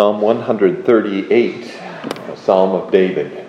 Psalm 0.00 0.22
138, 0.22 1.78
a 2.32 2.36
psalm 2.38 2.70
of 2.70 2.90
David. 2.90 3.46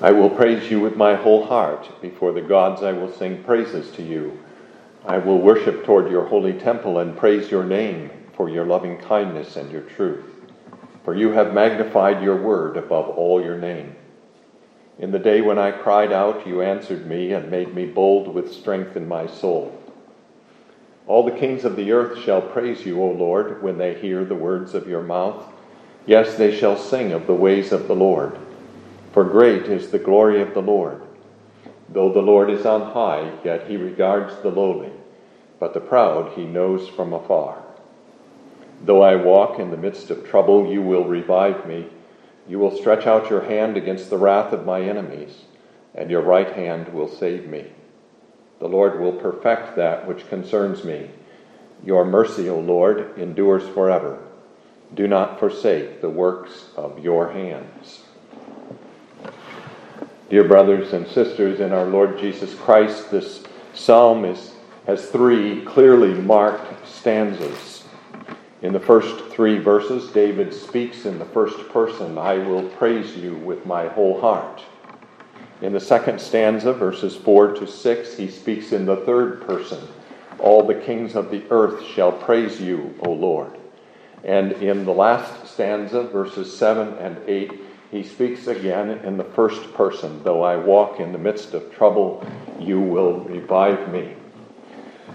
I 0.00 0.12
will 0.12 0.30
praise 0.30 0.70
you 0.70 0.78
with 0.78 0.94
my 0.94 1.16
whole 1.16 1.46
heart. 1.46 2.00
Before 2.00 2.30
the 2.30 2.40
gods, 2.40 2.84
I 2.84 2.92
will 2.92 3.12
sing 3.12 3.42
praises 3.42 3.90
to 3.96 4.04
you. 4.04 4.38
I 5.04 5.18
will 5.18 5.38
worship 5.38 5.84
toward 5.84 6.12
your 6.12 6.26
holy 6.26 6.52
temple 6.52 7.00
and 7.00 7.16
praise 7.16 7.50
your 7.50 7.64
name 7.64 8.08
for 8.34 8.48
your 8.48 8.64
loving 8.64 8.98
kindness 8.98 9.56
and 9.56 9.68
your 9.72 9.82
truth. 9.82 10.24
For 11.04 11.16
you 11.16 11.32
have 11.32 11.52
magnified 11.52 12.22
your 12.22 12.40
word 12.40 12.76
above 12.76 13.08
all 13.08 13.42
your 13.42 13.58
name. 13.58 13.96
In 15.00 15.10
the 15.10 15.18
day 15.18 15.40
when 15.40 15.58
I 15.58 15.72
cried 15.72 16.12
out, 16.12 16.46
you 16.46 16.62
answered 16.62 17.04
me 17.04 17.32
and 17.32 17.50
made 17.50 17.74
me 17.74 17.86
bold 17.86 18.32
with 18.32 18.54
strength 18.54 18.96
in 18.96 19.08
my 19.08 19.26
soul. 19.26 19.76
All 21.10 21.24
the 21.24 21.32
kings 21.32 21.64
of 21.64 21.74
the 21.74 21.90
earth 21.90 22.20
shall 22.20 22.40
praise 22.40 22.86
you, 22.86 23.02
O 23.02 23.10
Lord, 23.10 23.64
when 23.64 23.78
they 23.78 23.94
hear 23.94 24.24
the 24.24 24.36
words 24.36 24.74
of 24.74 24.86
your 24.86 25.02
mouth. 25.02 25.44
Yes, 26.06 26.36
they 26.36 26.56
shall 26.56 26.76
sing 26.76 27.10
of 27.10 27.26
the 27.26 27.34
ways 27.34 27.72
of 27.72 27.88
the 27.88 27.96
Lord. 27.96 28.38
For 29.10 29.24
great 29.24 29.64
is 29.64 29.90
the 29.90 29.98
glory 29.98 30.40
of 30.40 30.54
the 30.54 30.62
Lord. 30.62 31.02
Though 31.88 32.12
the 32.12 32.22
Lord 32.22 32.48
is 32.48 32.64
on 32.64 32.92
high, 32.92 33.32
yet 33.42 33.66
he 33.66 33.76
regards 33.76 34.40
the 34.40 34.50
lowly, 34.50 34.92
but 35.58 35.74
the 35.74 35.80
proud 35.80 36.34
he 36.34 36.44
knows 36.44 36.88
from 36.88 37.12
afar. 37.12 37.60
Though 38.84 39.02
I 39.02 39.16
walk 39.16 39.58
in 39.58 39.72
the 39.72 39.76
midst 39.76 40.10
of 40.10 40.28
trouble, 40.28 40.70
you 40.70 40.80
will 40.80 41.08
revive 41.08 41.66
me. 41.66 41.88
You 42.48 42.60
will 42.60 42.76
stretch 42.76 43.08
out 43.08 43.30
your 43.30 43.42
hand 43.42 43.76
against 43.76 44.10
the 44.10 44.18
wrath 44.18 44.52
of 44.52 44.64
my 44.64 44.80
enemies, 44.80 45.42
and 45.92 46.08
your 46.08 46.22
right 46.22 46.52
hand 46.52 46.94
will 46.94 47.08
save 47.08 47.48
me. 47.48 47.72
The 48.60 48.68
Lord 48.68 49.00
will 49.00 49.12
perfect 49.12 49.74
that 49.76 50.06
which 50.06 50.28
concerns 50.28 50.84
me. 50.84 51.10
Your 51.82 52.04
mercy, 52.04 52.48
O 52.50 52.60
Lord, 52.60 53.18
endures 53.18 53.66
forever. 53.74 54.22
Do 54.94 55.08
not 55.08 55.38
forsake 55.38 56.00
the 56.00 56.10
works 56.10 56.66
of 56.76 56.98
your 56.98 57.32
hands. 57.32 58.02
Dear 60.28 60.44
brothers 60.44 60.92
and 60.92 61.08
sisters 61.08 61.58
in 61.58 61.72
our 61.72 61.86
Lord 61.86 62.18
Jesus 62.18 62.54
Christ, 62.54 63.10
this 63.10 63.42
psalm 63.74 64.24
is, 64.24 64.52
has 64.86 65.06
three 65.06 65.64
clearly 65.64 66.14
marked 66.14 66.86
stanzas. 66.86 67.84
In 68.62 68.74
the 68.74 68.80
first 68.80 69.24
three 69.30 69.58
verses, 69.58 70.10
David 70.12 70.52
speaks 70.52 71.06
in 71.06 71.18
the 71.18 71.24
first 71.24 71.68
person 71.70 72.18
I 72.18 72.36
will 72.36 72.68
praise 72.68 73.16
you 73.16 73.36
with 73.36 73.64
my 73.64 73.88
whole 73.88 74.20
heart. 74.20 74.62
In 75.60 75.74
the 75.74 75.80
second 75.80 76.20
stanza, 76.20 76.72
verses 76.72 77.16
4 77.16 77.54
to 77.54 77.66
6, 77.66 78.16
he 78.16 78.28
speaks 78.28 78.72
in 78.72 78.86
the 78.86 78.96
third 78.96 79.42
person 79.42 79.86
All 80.38 80.66
the 80.66 80.74
kings 80.74 81.14
of 81.14 81.30
the 81.30 81.42
earth 81.50 81.84
shall 81.84 82.12
praise 82.12 82.60
you, 82.60 82.94
O 83.04 83.12
Lord. 83.12 83.58
And 84.24 84.52
in 84.52 84.84
the 84.84 84.92
last 84.92 85.46
stanza, 85.46 86.04
verses 86.04 86.56
7 86.56 86.94
and 86.94 87.18
8, 87.28 87.52
he 87.90 88.02
speaks 88.02 88.46
again 88.46 88.90
in 89.04 89.18
the 89.18 89.24
first 89.24 89.74
person 89.74 90.22
Though 90.22 90.42
I 90.42 90.56
walk 90.56 90.98
in 90.98 91.12
the 91.12 91.18
midst 91.18 91.52
of 91.52 91.74
trouble, 91.74 92.26
you 92.58 92.80
will 92.80 93.20
revive 93.20 93.92
me. 93.92 94.14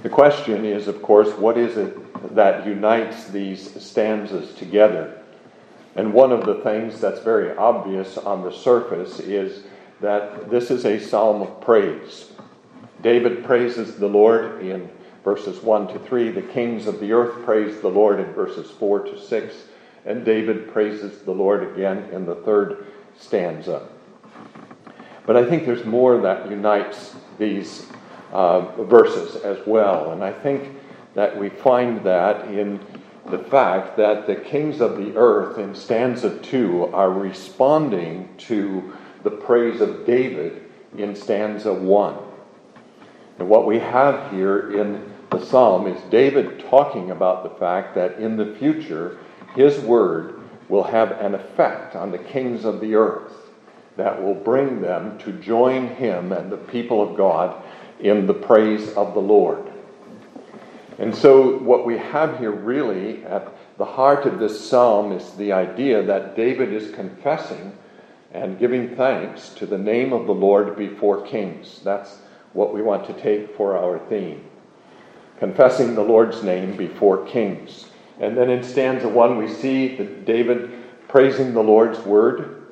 The 0.03 0.09
question 0.09 0.65
is, 0.65 0.87
of 0.87 1.01
course, 1.01 1.29
what 1.37 1.57
is 1.57 1.77
it 1.77 2.35
that 2.35 2.67
unites 2.67 3.27
these 3.29 3.81
stanzas 3.83 4.53
together? 4.53 5.23
And 5.95 6.13
one 6.13 6.31
of 6.31 6.45
the 6.45 6.55
things 6.55 6.99
that's 6.99 7.21
very 7.21 7.55
obvious 7.57 8.17
on 8.17 8.43
the 8.43 8.51
surface 8.51 9.19
is 9.19 9.63
that 10.01 10.49
this 10.49 10.71
is 10.71 10.85
a 10.85 10.99
psalm 10.99 11.41
of 11.41 11.61
praise. 11.61 12.31
David 13.01 13.43
praises 13.45 13.95
the 13.95 14.07
Lord 14.07 14.61
in 14.61 14.89
verses 15.23 15.61
1 15.61 15.87
to 15.89 15.99
3. 15.99 16.31
The 16.31 16.41
kings 16.41 16.87
of 16.87 16.99
the 16.99 17.11
earth 17.11 17.43
praise 17.45 17.79
the 17.81 17.87
Lord 17.87 18.19
in 18.19 18.33
verses 18.33 18.71
4 18.71 18.99
to 19.05 19.19
6. 19.19 19.55
And 20.05 20.23
David 20.23 20.71
praises 20.71 21.21
the 21.23 21.31
Lord 21.31 21.63
again 21.63 22.09
in 22.11 22.25
the 22.25 22.35
third 22.35 22.85
stanza. 23.17 23.87
But 25.25 25.35
I 25.35 25.45
think 25.45 25.65
there's 25.65 25.85
more 25.85 26.21
that 26.21 26.49
unites 26.49 27.15
these 27.39 27.87
uh, 28.31 28.61
verses 28.83 29.37
as 29.43 29.65
well. 29.65 30.11
And 30.11 30.23
I 30.23 30.31
think 30.31 30.75
that 31.15 31.37
we 31.37 31.49
find 31.49 32.03
that 32.03 32.47
in 32.49 32.79
the 33.29 33.39
fact 33.39 33.97
that 33.97 34.27
the 34.27 34.35
kings 34.35 34.81
of 34.81 34.97
the 34.97 35.15
earth 35.15 35.57
in 35.57 35.73
stanza 35.73 36.37
2 36.39 36.91
are 36.93 37.09
responding 37.09 38.29
to 38.37 38.93
the 39.25 39.31
praise 39.31 39.81
of 39.81 40.05
David 40.05 40.63
in 40.97 41.15
stanza 41.15 41.73
1. 41.73 42.17
And 43.39 43.49
what 43.49 43.65
we 43.65 43.79
have 43.79 44.31
here 44.31 44.79
in 44.79 45.11
the 45.29 45.43
psalm 45.43 45.87
is 45.87 46.01
David 46.09 46.63
talking 46.69 47.11
about 47.11 47.43
the 47.43 47.59
fact 47.59 47.95
that 47.95 48.19
in 48.19 48.37
the 48.37 48.55
future, 48.55 49.17
his 49.55 49.79
word 49.79 50.39
will 50.69 50.83
have 50.83 51.11
an 51.11 51.35
effect 51.35 51.95
on 51.95 52.11
the 52.11 52.19
kings 52.19 52.63
of 52.63 52.79
the 52.79 52.95
earth 52.95 53.33
that 53.97 54.21
will 54.21 54.35
bring 54.35 54.79
them 54.79 55.17
to 55.19 55.31
join 55.33 55.87
him 55.87 56.31
and 56.31 56.51
the 56.51 56.57
people 56.57 57.01
of 57.01 57.17
God 57.17 57.61
in 57.99 58.27
the 58.27 58.33
praise 58.33 58.93
of 58.93 59.13
the 59.13 59.19
Lord. 59.19 59.71
And 60.97 61.13
so, 61.13 61.57
what 61.57 61.85
we 61.85 61.97
have 61.97 62.39
here 62.39 62.51
really 62.51 63.25
at 63.25 63.51
the 63.77 63.85
heart 63.85 64.25
of 64.25 64.39
this 64.39 64.69
psalm 64.69 65.11
is 65.11 65.31
the 65.31 65.51
idea 65.51 66.03
that 66.03 66.35
David 66.35 66.71
is 66.71 66.93
confessing 66.95 67.75
and 68.31 68.59
giving 68.59 68.95
thanks 68.95 69.49
to 69.49 69.65
the 69.65 69.77
name 69.77 70.13
of 70.13 70.25
the 70.25 70.33
Lord 70.33 70.75
before 70.77 71.25
kings. 71.25 71.79
That's 71.83 72.17
what 72.53 72.73
we 72.73 72.81
want 72.81 73.05
to 73.07 73.13
take 73.13 73.55
for 73.55 73.77
our 73.77 73.99
theme. 74.09 74.43
Confessing 75.39 75.95
the 75.95 76.03
Lord's 76.03 76.43
name 76.43 76.75
before 76.77 77.25
kings. 77.25 77.87
And 78.19 78.37
then 78.37 78.49
in 78.49 78.63
stanza 78.63 79.07
one, 79.07 79.37
we 79.37 79.47
see 79.47 79.97
David 80.25 80.71
praising 81.07 81.53
the 81.53 81.63
Lord's 81.63 81.99
word. 81.99 82.67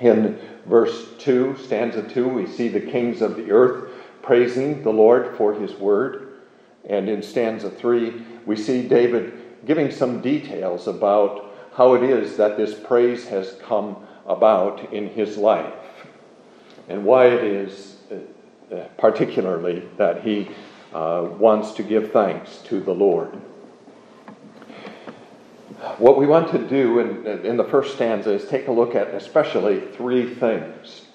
In 0.00 0.38
verse 0.66 1.08
2, 1.18 1.56
stanza 1.56 2.02
2, 2.02 2.28
we 2.28 2.46
see 2.46 2.68
the 2.68 2.80
kings 2.80 3.22
of 3.22 3.36
the 3.36 3.50
earth 3.50 3.90
praising 4.22 4.82
the 4.82 4.92
Lord 4.92 5.36
for 5.36 5.54
his 5.54 5.74
word. 5.74 6.40
And 6.88 7.08
in 7.08 7.22
stanza 7.22 7.70
3, 7.70 8.24
we 8.46 8.56
see 8.56 8.88
David 8.88 9.40
giving 9.66 9.90
some 9.90 10.20
details 10.20 10.88
about 10.88 11.54
how 11.74 11.94
it 11.94 12.02
is 12.02 12.36
that 12.36 12.56
this 12.56 12.74
praise 12.74 13.28
has 13.28 13.56
come 13.62 13.96
about 14.30 14.92
in 14.92 15.08
his 15.08 15.36
life 15.36 15.74
and 16.88 17.04
why 17.04 17.26
it 17.26 17.44
is 17.44 17.96
uh, 18.10 18.74
uh, 18.74 18.84
particularly 18.98 19.82
that 19.96 20.22
he 20.22 20.48
uh, 20.94 21.26
wants 21.38 21.72
to 21.72 21.82
give 21.82 22.12
thanks 22.12 22.58
to 22.58 22.80
the 22.80 22.92
Lord. 22.92 23.28
What 25.98 26.18
we 26.18 26.26
want 26.26 26.50
to 26.52 26.58
do 26.58 26.98
in, 27.00 27.26
in 27.44 27.56
the 27.56 27.64
first 27.64 27.94
stanza 27.94 28.32
is 28.32 28.46
take 28.48 28.68
a 28.68 28.72
look 28.72 28.94
at 28.94 29.08
especially 29.08 29.80
three 29.80 30.34
things. 30.34 31.06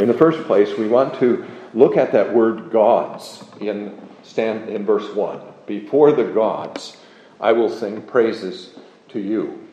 In 0.00 0.08
the 0.08 0.14
first 0.14 0.46
place, 0.46 0.76
we 0.76 0.88
want 0.88 1.14
to 1.20 1.46
look 1.74 1.96
at 1.96 2.12
that 2.12 2.34
word 2.34 2.70
gods 2.70 3.44
in, 3.60 3.98
stand, 4.22 4.68
in 4.68 4.84
verse 4.84 5.14
1. 5.14 5.40
Before 5.66 6.12
the 6.12 6.24
gods, 6.24 6.96
I 7.40 7.52
will 7.52 7.70
sing 7.70 8.02
praises 8.02 8.74
to 9.08 9.20
you. 9.20 9.67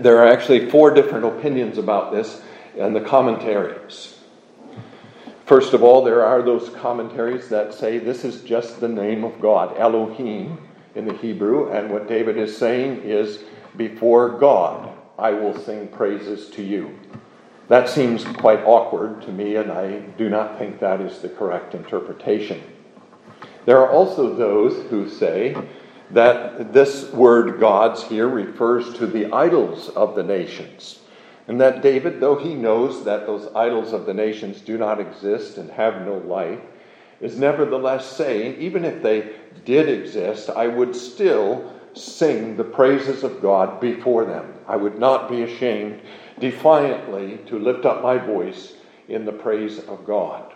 There 0.00 0.18
are 0.18 0.28
actually 0.28 0.70
four 0.70 0.92
different 0.92 1.26
opinions 1.26 1.76
about 1.76 2.12
this 2.12 2.40
in 2.76 2.94
the 2.94 3.00
commentaries. 3.00 4.18
First 5.44 5.74
of 5.74 5.82
all, 5.82 6.02
there 6.02 6.24
are 6.24 6.40
those 6.40 6.70
commentaries 6.70 7.50
that 7.50 7.74
say 7.74 7.98
this 7.98 8.24
is 8.24 8.40
just 8.42 8.80
the 8.80 8.88
name 8.88 9.24
of 9.24 9.40
God, 9.40 9.76
Elohim 9.78 10.58
in 10.94 11.06
the 11.06 11.14
Hebrew, 11.14 11.70
and 11.70 11.90
what 11.90 12.08
David 12.08 12.38
is 12.38 12.56
saying 12.56 13.02
is, 13.02 13.40
before 13.76 14.38
God, 14.38 14.90
I 15.18 15.32
will 15.32 15.58
sing 15.58 15.88
praises 15.88 16.48
to 16.50 16.62
you. 16.62 16.98
That 17.68 17.88
seems 17.88 18.24
quite 18.24 18.64
awkward 18.64 19.20
to 19.22 19.32
me, 19.32 19.56
and 19.56 19.70
I 19.70 20.00
do 20.16 20.30
not 20.30 20.58
think 20.58 20.80
that 20.80 21.00
is 21.00 21.18
the 21.18 21.28
correct 21.28 21.74
interpretation. 21.74 22.62
There 23.66 23.78
are 23.78 23.90
also 23.90 24.34
those 24.34 24.88
who 24.88 25.08
say 25.08 25.56
that 26.10 26.72
this 26.72 27.10
word 27.12 27.58
gods 27.60 28.02
here 28.04 28.28
refers 28.28 28.92
to 28.94 29.06
the 29.06 29.32
idols 29.32 29.88
of 29.90 30.14
the 30.14 30.22
nations. 30.22 31.00
And 31.46 31.60
that 31.60 31.82
David, 31.82 32.20
though 32.20 32.36
he 32.36 32.54
knows 32.54 33.04
that 33.04 33.26
those 33.26 33.52
idols 33.54 33.92
of 33.92 34.06
the 34.06 34.14
nations 34.14 34.60
do 34.60 34.78
not 34.78 35.00
exist 35.00 35.58
and 35.58 35.70
have 35.70 36.06
no 36.06 36.16
life, 36.18 36.60
is 37.20 37.38
nevertheless 37.38 38.06
saying, 38.06 38.60
even 38.60 38.84
if 38.84 39.02
they 39.02 39.32
did 39.64 39.88
exist, 39.88 40.50
I 40.50 40.68
would 40.68 40.96
still 40.96 41.72
sing 41.94 42.56
the 42.56 42.64
praises 42.64 43.22
of 43.22 43.40
God 43.40 43.80
before 43.80 44.24
them. 44.24 44.52
I 44.66 44.76
would 44.76 44.98
not 44.98 45.30
be 45.30 45.42
ashamed 45.42 46.00
defiantly 46.38 47.38
to 47.46 47.58
lift 47.58 47.84
up 47.84 48.02
my 48.02 48.18
voice 48.18 48.74
in 49.08 49.24
the 49.24 49.32
praise 49.32 49.78
of 49.80 50.04
God. 50.06 50.52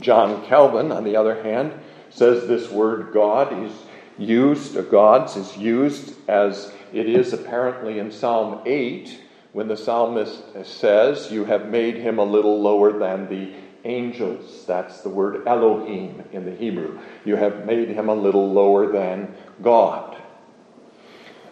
John 0.00 0.44
Calvin, 0.46 0.90
on 0.90 1.04
the 1.04 1.16
other 1.16 1.42
hand, 1.42 1.72
says 2.10 2.48
this 2.48 2.70
word 2.70 3.12
God 3.12 3.52
is 3.64 3.72
used, 4.18 4.76
of 4.76 4.90
gods, 4.90 5.36
is 5.36 5.56
used 5.56 6.14
as 6.28 6.72
it 6.92 7.08
is 7.08 7.32
apparently 7.32 7.98
in 7.98 8.10
Psalm 8.10 8.62
8 8.64 9.20
when 9.52 9.68
the 9.68 9.76
psalmist 9.76 10.42
says, 10.64 11.30
You 11.30 11.44
have 11.44 11.68
made 11.68 11.96
him 11.96 12.18
a 12.18 12.24
little 12.24 12.60
lower 12.60 12.98
than 12.98 13.28
the 13.28 13.52
angels. 13.84 14.64
That's 14.66 15.00
the 15.00 15.08
word 15.08 15.46
Elohim 15.46 16.24
in 16.32 16.44
the 16.44 16.54
Hebrew. 16.54 16.98
You 17.24 17.36
have 17.36 17.66
made 17.66 17.88
him 17.88 18.08
a 18.08 18.14
little 18.14 18.52
lower 18.52 18.90
than 18.90 19.34
God. 19.62 20.16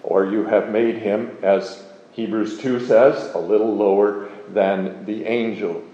Or 0.03 0.26
you 0.26 0.44
have 0.44 0.70
made 0.70 0.97
him, 0.97 1.38
as 1.43 1.85
Hebrews 2.12 2.59
2 2.59 2.87
says, 2.87 3.35
a 3.35 3.38
little 3.38 3.75
lower 3.75 4.29
than 4.49 5.05
the 5.05 5.25
angels. 5.25 5.85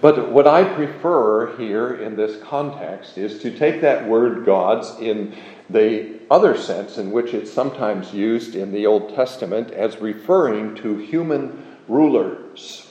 But 0.00 0.30
what 0.30 0.46
I 0.46 0.62
prefer 0.62 1.56
here 1.56 1.94
in 1.94 2.14
this 2.14 2.40
context 2.42 3.18
is 3.18 3.42
to 3.42 3.56
take 3.56 3.80
that 3.80 4.08
word 4.08 4.46
gods 4.46 4.96
in 5.00 5.34
the 5.68 6.20
other 6.30 6.56
sense 6.56 6.98
in 6.98 7.10
which 7.10 7.34
it's 7.34 7.52
sometimes 7.52 8.14
used 8.14 8.54
in 8.54 8.72
the 8.72 8.86
Old 8.86 9.14
Testament 9.14 9.72
as 9.72 10.00
referring 10.00 10.76
to 10.76 10.96
human 10.98 11.64
rulers. 11.88 12.86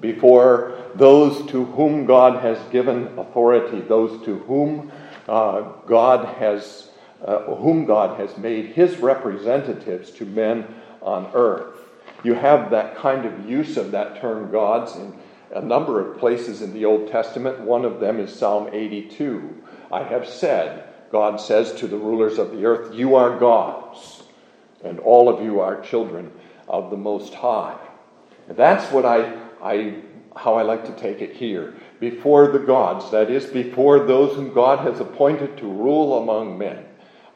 Before 0.00 0.78
those 0.94 1.46
to 1.50 1.64
whom 1.64 2.04
God 2.04 2.42
has 2.42 2.58
given 2.70 3.18
authority, 3.18 3.80
those 3.80 4.22
to 4.24 4.38
whom 4.40 4.92
uh, 5.28 5.62
God 5.86 6.26
has 6.36 6.90
uh, 7.24 7.54
whom 7.56 7.84
God 7.84 8.18
has 8.18 8.36
made 8.38 8.66
his 8.66 8.96
representatives 8.96 10.10
to 10.12 10.24
men 10.24 10.66
on 11.02 11.30
earth. 11.34 11.78
You 12.24 12.32
have 12.32 12.70
that 12.70 12.96
kind 12.96 13.26
of 13.26 13.48
use 13.48 13.76
of 13.76 13.90
that 13.90 14.22
term 14.22 14.50
gods 14.50 14.96
in 14.96 15.12
a 15.52 15.60
number 15.60 16.00
of 16.00 16.18
places 16.18 16.62
in 16.62 16.72
the 16.72 16.84
Old 16.84 17.10
Testament. 17.10 17.60
One 17.60 17.84
of 17.84 18.00
them 18.00 18.20
is 18.20 18.32
Psalm 18.32 18.68
82. 18.72 19.62
I 19.90 20.04
have 20.04 20.28
said, 20.28 20.84
God 21.10 21.40
says 21.40 21.72
to 21.74 21.88
the 21.88 21.96
rulers 21.96 22.38
of 22.38 22.52
the 22.52 22.64
earth, 22.64 22.94
You 22.94 23.16
are 23.16 23.38
gods, 23.38 24.22
and 24.84 25.00
all 25.00 25.28
of 25.28 25.44
you 25.44 25.60
are 25.60 25.80
children 25.80 26.30
of 26.68 26.90
the 26.90 26.96
Most 26.96 27.34
High. 27.34 27.78
And 28.48 28.56
that's 28.56 28.92
what 28.92 29.04
I, 29.04 29.38
I, 29.62 29.96
how 30.36 30.54
I 30.54 30.62
like 30.62 30.84
to 30.86 30.92
take 30.92 31.20
it 31.20 31.34
here. 31.34 31.74
Before 31.98 32.48
the 32.48 32.60
gods, 32.60 33.10
that 33.10 33.30
is, 33.30 33.46
before 33.46 34.06
those 34.06 34.36
whom 34.36 34.54
God 34.54 34.78
has 34.80 35.00
appointed 35.00 35.56
to 35.58 35.66
rule 35.66 36.22
among 36.22 36.56
men, 36.56 36.84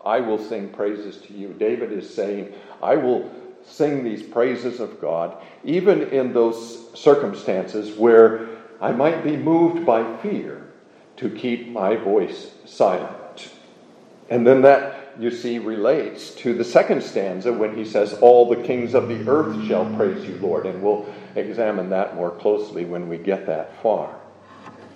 I 0.04 0.20
will 0.20 0.38
sing 0.38 0.68
praises 0.68 1.16
to 1.22 1.32
you. 1.32 1.54
David 1.54 1.92
is 1.92 2.12
saying, 2.12 2.52
I 2.82 2.96
will 2.96 3.30
sing 3.66 4.04
these 4.04 4.22
praises 4.22 4.80
of 4.80 5.00
God, 5.00 5.36
even 5.64 6.02
in 6.02 6.32
those 6.32 6.98
circumstances 6.98 7.96
where 7.96 8.48
I 8.80 8.92
might 8.92 9.24
be 9.24 9.36
moved 9.36 9.86
by 9.86 10.16
fear 10.18 10.66
to 11.16 11.30
keep 11.30 11.68
my 11.68 11.96
voice 11.96 12.50
silent. 12.64 13.50
And 14.28 14.46
then 14.46 14.62
that, 14.62 15.14
you 15.18 15.30
see, 15.30 15.58
relates 15.58 16.34
to 16.36 16.54
the 16.54 16.64
second 16.64 17.02
stanza 17.02 17.52
when 17.52 17.76
he 17.76 17.84
says, 17.84 18.14
All 18.14 18.48
the 18.48 18.62
kings 18.62 18.94
of 18.94 19.08
the 19.08 19.28
earth 19.28 19.66
shall 19.66 19.84
praise 19.96 20.24
you, 20.26 20.36
Lord. 20.36 20.66
And 20.66 20.82
we'll 20.82 21.06
examine 21.36 21.90
that 21.90 22.16
more 22.16 22.30
closely 22.30 22.84
when 22.84 23.08
we 23.08 23.18
get 23.18 23.46
that 23.46 23.80
far. 23.82 24.14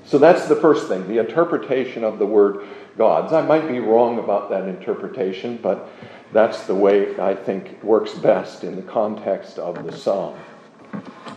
So 0.04 0.18
that's 0.18 0.48
the 0.48 0.56
first 0.56 0.88
thing, 0.88 1.06
the 1.06 1.18
interpretation 1.18 2.02
of 2.02 2.18
the 2.18 2.26
word 2.26 2.66
gods. 2.96 3.32
I 3.32 3.42
might 3.42 3.68
be 3.68 3.78
wrong 3.78 4.18
about 4.18 4.48
that 4.50 4.66
interpretation, 4.66 5.58
but 5.62 5.88
that's 6.32 6.66
the 6.66 6.74
way 6.74 7.18
I 7.18 7.34
think 7.34 7.82
works 7.82 8.12
best 8.14 8.64
in 8.64 8.76
the 8.76 8.82
context 8.82 9.58
of 9.58 9.84
the 9.84 9.92
psalm. 9.92 10.38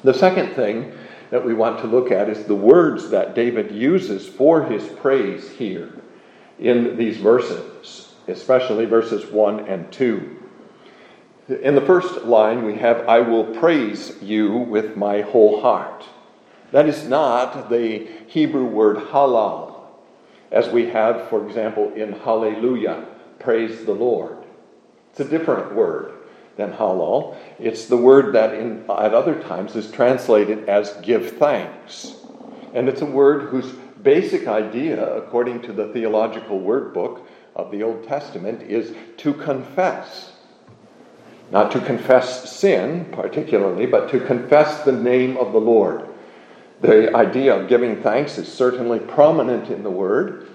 The 0.03 0.13
second 0.13 0.53
thing 0.53 0.91
that 1.29 1.45
we 1.45 1.53
want 1.53 1.79
to 1.79 1.87
look 1.87 2.11
at 2.11 2.29
is 2.29 2.45
the 2.45 2.55
words 2.55 3.09
that 3.09 3.35
David 3.35 3.71
uses 3.71 4.27
for 4.27 4.63
his 4.63 4.85
praise 4.85 5.49
here 5.49 5.93
in 6.59 6.97
these 6.97 7.17
verses, 7.17 8.13
especially 8.27 8.85
verses 8.85 9.31
1 9.31 9.67
and 9.67 9.91
2. 9.91 10.37
In 11.61 11.75
the 11.75 11.81
first 11.81 12.23
line, 12.25 12.65
we 12.65 12.75
have, 12.75 13.07
I 13.07 13.19
will 13.19 13.45
praise 13.45 14.21
you 14.21 14.57
with 14.57 14.95
my 14.95 15.21
whole 15.21 15.61
heart. 15.61 16.05
That 16.71 16.87
is 16.87 17.05
not 17.05 17.69
the 17.69 18.07
Hebrew 18.27 18.65
word 18.65 18.97
halal, 18.97 19.75
as 20.51 20.69
we 20.69 20.87
have, 20.87 21.29
for 21.29 21.45
example, 21.45 21.91
in 21.93 22.13
hallelujah, 22.13 23.05
praise 23.39 23.85
the 23.85 23.93
Lord. 23.93 24.40
It's 25.11 25.19
a 25.19 25.25
different 25.25 25.75
word 25.75 26.13
than 26.55 26.71
halal. 26.73 27.35
It's 27.59 27.85
the 27.85 27.97
word 27.97 28.33
that 28.33 28.53
in, 28.53 28.83
at 28.89 29.13
other 29.13 29.41
times 29.43 29.75
is 29.75 29.91
translated 29.91 30.69
as 30.69 30.93
give 31.01 31.37
thanks. 31.37 32.15
And 32.73 32.87
it's 32.87 33.01
a 33.01 33.05
word 33.05 33.49
whose 33.49 33.71
basic 34.03 34.47
idea, 34.47 35.15
according 35.15 35.61
to 35.63 35.73
the 35.73 35.87
theological 35.89 36.59
word 36.59 36.93
book 36.93 37.27
of 37.55 37.71
the 37.71 37.83
Old 37.83 38.07
Testament, 38.07 38.61
is 38.63 38.95
to 39.17 39.33
confess. 39.33 40.31
Not 41.51 41.71
to 41.73 41.81
confess 41.81 42.49
sin, 42.49 43.05
particularly, 43.11 43.85
but 43.85 44.09
to 44.11 44.21
confess 44.21 44.83
the 44.83 44.93
name 44.93 45.35
of 45.37 45.51
the 45.51 45.59
Lord. 45.59 46.07
The 46.79 47.15
idea 47.15 47.53
of 47.55 47.67
giving 47.67 48.01
thanks 48.01 48.37
is 48.37 48.51
certainly 48.51 48.99
prominent 48.99 49.69
in 49.69 49.83
the 49.83 49.91
word, 49.91 50.47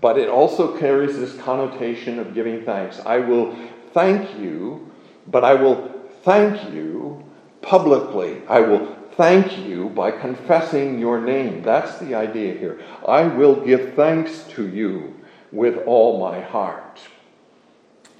but 0.00 0.18
it 0.18 0.28
also 0.28 0.76
carries 0.78 1.18
this 1.18 1.36
connotation 1.42 2.18
of 2.18 2.34
giving 2.34 2.64
thanks. 2.64 3.00
I 3.00 3.18
will 3.18 3.54
thank 3.92 4.38
you, 4.38 4.90
but 5.26 5.44
I 5.44 5.54
will 5.54 5.92
thank 6.22 6.72
you 6.72 7.24
publicly. 7.62 8.42
I 8.48 8.60
will 8.60 8.96
thank 9.16 9.58
you 9.58 9.88
by 9.90 10.10
confessing 10.10 10.98
your 10.98 11.20
name. 11.20 11.62
That's 11.62 11.98
the 11.98 12.14
idea 12.14 12.54
here. 12.54 12.80
I 13.06 13.24
will 13.24 13.56
give 13.56 13.94
thanks 13.94 14.44
to 14.50 14.68
you 14.68 15.14
with 15.50 15.76
all 15.86 16.20
my 16.20 16.40
heart. 16.40 17.00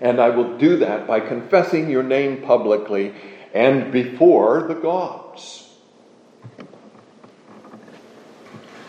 And 0.00 0.20
I 0.20 0.30
will 0.30 0.58
do 0.58 0.76
that 0.78 1.06
by 1.06 1.20
confessing 1.20 1.90
your 1.90 2.02
name 2.02 2.42
publicly 2.42 3.14
and 3.54 3.92
before 3.92 4.66
the 4.68 4.74
gods. 4.74 5.68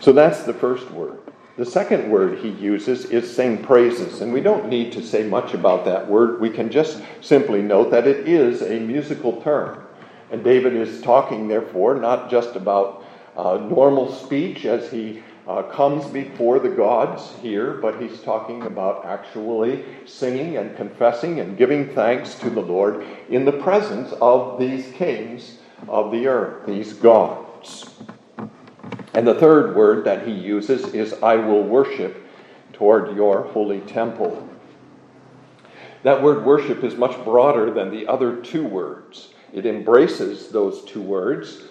So 0.00 0.12
that's 0.12 0.44
the 0.44 0.54
first 0.54 0.90
word. 0.90 1.19
The 1.60 1.66
second 1.66 2.10
word 2.10 2.38
he 2.38 2.48
uses 2.48 3.04
is 3.04 3.30
sing 3.30 3.62
praises, 3.62 4.22
and 4.22 4.32
we 4.32 4.40
don't 4.40 4.70
need 4.70 4.92
to 4.92 5.02
say 5.02 5.24
much 5.24 5.52
about 5.52 5.84
that 5.84 6.08
word. 6.08 6.40
We 6.40 6.48
can 6.48 6.70
just 6.70 7.02
simply 7.20 7.60
note 7.60 7.90
that 7.90 8.06
it 8.06 8.26
is 8.26 8.62
a 8.62 8.80
musical 8.80 9.42
term. 9.42 9.84
And 10.30 10.42
David 10.42 10.74
is 10.74 11.02
talking, 11.02 11.48
therefore, 11.48 11.96
not 11.96 12.30
just 12.30 12.56
about 12.56 13.04
uh, 13.36 13.58
normal 13.58 14.10
speech 14.10 14.64
as 14.64 14.90
he 14.90 15.22
uh, 15.46 15.64
comes 15.64 16.06
before 16.06 16.60
the 16.60 16.70
gods 16.70 17.30
here, 17.42 17.74
but 17.74 18.00
he's 18.00 18.22
talking 18.22 18.62
about 18.62 19.04
actually 19.04 19.84
singing 20.06 20.56
and 20.56 20.74
confessing 20.78 21.40
and 21.40 21.58
giving 21.58 21.90
thanks 21.90 22.36
to 22.36 22.48
the 22.48 22.62
Lord 22.62 23.04
in 23.28 23.44
the 23.44 23.52
presence 23.52 24.14
of 24.22 24.58
these 24.58 24.90
kings 24.92 25.58
of 25.88 26.10
the 26.10 26.26
earth, 26.26 26.64
these 26.64 26.94
gods. 26.94 27.84
And 29.14 29.26
the 29.26 29.34
third 29.34 29.74
word 29.74 30.04
that 30.04 30.26
he 30.26 30.32
uses 30.32 30.94
is, 30.94 31.14
I 31.22 31.36
will 31.36 31.62
worship 31.62 32.24
toward 32.72 33.16
your 33.16 33.42
holy 33.42 33.80
temple. 33.80 34.48
That 36.02 36.22
word 36.22 36.44
worship 36.44 36.82
is 36.82 36.96
much 36.96 37.22
broader 37.24 37.70
than 37.70 37.90
the 37.90 38.06
other 38.06 38.36
two 38.36 38.66
words. 38.66 39.34
It 39.52 39.66
embraces 39.66 40.48
those 40.48 40.84
two 40.84 41.02
words. 41.02 41.62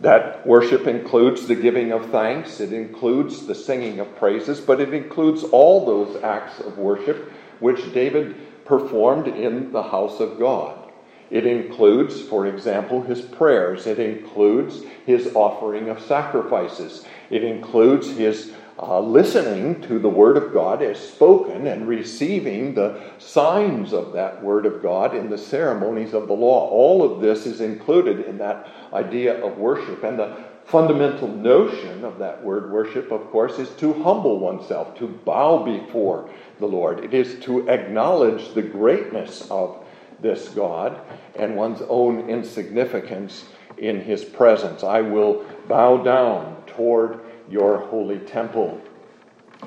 That 0.00 0.46
worship 0.46 0.86
includes 0.86 1.46
the 1.46 1.54
giving 1.54 1.92
of 1.92 2.10
thanks, 2.10 2.60
it 2.60 2.72
includes 2.72 3.46
the 3.46 3.54
singing 3.54 4.00
of 4.00 4.16
praises, 4.16 4.60
but 4.60 4.80
it 4.80 4.92
includes 4.92 5.42
all 5.44 5.86
those 5.86 6.22
acts 6.22 6.60
of 6.60 6.76
worship 6.76 7.32
which 7.60 7.92
David 7.94 8.36
performed 8.66 9.28
in 9.28 9.72
the 9.72 9.82
house 9.82 10.20
of 10.20 10.38
God. 10.38 10.85
It 11.30 11.46
includes, 11.46 12.22
for 12.22 12.46
example, 12.46 13.02
his 13.02 13.20
prayers. 13.20 13.86
It 13.86 13.98
includes 13.98 14.82
his 15.04 15.34
offering 15.34 15.88
of 15.88 16.00
sacrifices. 16.00 17.04
It 17.30 17.42
includes 17.42 18.08
his 18.10 18.52
uh, 18.78 19.00
listening 19.00 19.80
to 19.80 19.98
the 19.98 20.08
Word 20.08 20.36
of 20.36 20.52
God 20.52 20.82
as 20.82 20.98
spoken 20.98 21.66
and 21.66 21.88
receiving 21.88 22.74
the 22.74 23.00
signs 23.18 23.92
of 23.92 24.12
that 24.12 24.42
Word 24.42 24.66
of 24.66 24.82
God 24.82 25.14
in 25.16 25.30
the 25.30 25.38
ceremonies 25.38 26.12
of 26.12 26.26
the 26.26 26.34
law. 26.34 26.68
All 26.68 27.02
of 27.02 27.20
this 27.20 27.46
is 27.46 27.60
included 27.60 28.26
in 28.26 28.38
that 28.38 28.68
idea 28.92 29.42
of 29.42 29.56
worship. 29.56 30.04
And 30.04 30.18
the 30.18 30.36
fundamental 30.66 31.28
notion 31.28 32.04
of 32.04 32.18
that 32.18 32.42
word 32.42 32.72
worship, 32.72 33.12
of 33.12 33.30
course, 33.30 33.58
is 33.58 33.70
to 33.76 33.92
humble 34.02 34.40
oneself, 34.40 34.96
to 34.98 35.06
bow 35.06 35.64
before 35.64 36.28
the 36.58 36.66
Lord. 36.66 37.04
It 37.04 37.14
is 37.14 37.38
to 37.44 37.68
acknowledge 37.68 38.52
the 38.52 38.62
greatness 38.62 39.48
of 39.50 39.85
this 40.20 40.48
God 40.48 41.00
and 41.36 41.56
one's 41.56 41.82
own 41.88 42.28
insignificance 42.28 43.44
in 43.78 44.00
his 44.00 44.24
presence. 44.24 44.82
I 44.82 45.00
will 45.00 45.44
bow 45.68 45.98
down 45.98 46.62
toward 46.66 47.20
your 47.48 47.78
holy 47.78 48.18
temple. 48.20 48.80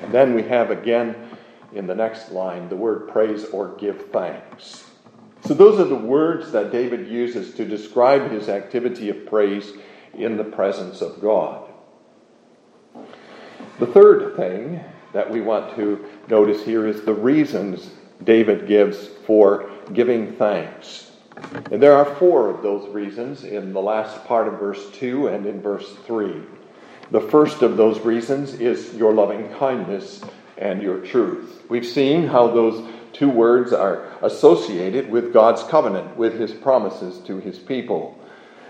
And 0.02 0.12
then 0.12 0.34
we 0.34 0.44
have 0.44 0.72
again 0.72 1.16
in 1.74 1.88
the 1.88 1.96
next 1.96 2.32
line 2.32 2.70
the 2.70 2.76
word 2.76 3.10
praise 3.10 3.46
or 3.46 3.76
give 3.78 4.10
thanks. 4.12 4.86
So 5.46 5.54
those 5.54 5.80
are 5.80 5.86
the 5.86 5.96
words 5.96 6.52
that 6.52 6.72
David 6.72 7.08
uses 7.08 7.54
to 7.56 7.66
describe 7.66 8.30
his 8.30 8.50
activity 8.50 9.10
of 9.10 9.26
praise 9.26 9.74
in 10.14 10.38
the 10.38 10.44
presence 10.44 11.02
of 11.02 11.22
God. 11.22 11.70
The 13.80 13.88
third 13.88 14.36
thing 14.36 14.84
that 15.14 15.30
we 15.30 15.42
want 15.42 15.76
to 15.76 16.06
notice 16.28 16.64
here 16.64 16.86
is 16.86 17.02
the 17.02 17.14
reasons 17.14 17.92
David 18.24 18.68
gives 18.68 19.08
for 19.26 19.70
giving 19.94 20.34
thanks. 20.34 21.12
And 21.72 21.82
there 21.82 21.96
are 21.96 22.16
four 22.16 22.50
of 22.50 22.62
those 22.62 22.88
reasons 22.90 23.44
in 23.44 23.74
the 23.74 23.82
last 23.82 24.26
part 24.26 24.48
of 24.48 24.60
verse 24.60 24.90
2 24.92 25.28
and 25.28 25.46
in 25.46 25.62
verse 25.62 25.96
3. 26.06 26.42
The 27.12 27.22
first 27.22 27.62
of 27.62 27.78
those 27.78 28.00
reasons 28.02 28.54
is 28.56 28.94
your 28.96 29.14
loving 29.14 29.50
kindness 29.56 30.22
and 30.58 30.82
your 30.82 31.00
truth. 31.00 31.64
We've 31.70 31.86
seen 31.86 32.28
how 32.28 32.48
those 32.48 32.88
two 33.14 33.30
words 33.30 33.74
are 33.74 34.08
associated 34.22 35.10
with 35.10 35.34
God's 35.34 35.64
covenant, 35.64 36.18
with 36.18 36.40
his 36.40 36.52
promises 36.52 37.20
to 37.22 37.40
his 37.40 37.58
people. 37.58 38.18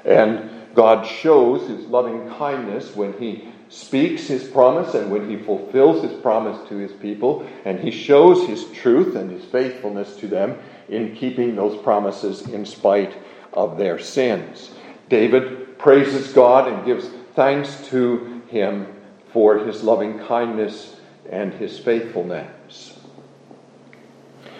And 0.06 0.50
God 0.76 1.06
shows 1.06 1.68
his 1.68 1.86
loving 1.88 2.30
kindness 2.30 2.96
when 2.96 3.14
he 3.14 3.50
speaks 3.70 4.24
his 4.24 4.44
promise 4.44 4.96
and 4.96 5.12
when 5.12 5.30
he 5.30 5.38
fulfills 5.38 6.04
his 6.04 6.20
promise 6.22 6.68
to 6.68 6.76
his 6.76 6.92
people, 6.94 7.48
and 7.66 7.80
he 7.80 7.92
shows 7.92 8.48
his 8.48 8.66
truth 8.72 9.16
and 9.16 9.30
his 9.30 9.46
faithfulness 9.46 10.16
to 10.18 10.28
them 10.28 10.58
in 10.90 11.16
keeping 11.16 11.56
those 11.56 11.80
promises 11.84 12.42
in 12.48 12.66
spite 12.66 13.16
of 13.54 13.78
their 13.78 14.00
sins. 14.00 14.72
David 15.08 15.78
praises 15.78 16.34
God 16.34 16.68
and 16.68 16.86
gives 16.86 17.08
thanks 17.36 17.88
to 17.88 18.42
him 18.48 18.88
for 19.32 19.60
his 19.60 19.84
loving 19.84 20.20
kindness 20.20 20.96
and 21.30 21.54
his 21.54 21.78
faithfulness. 21.78 23.00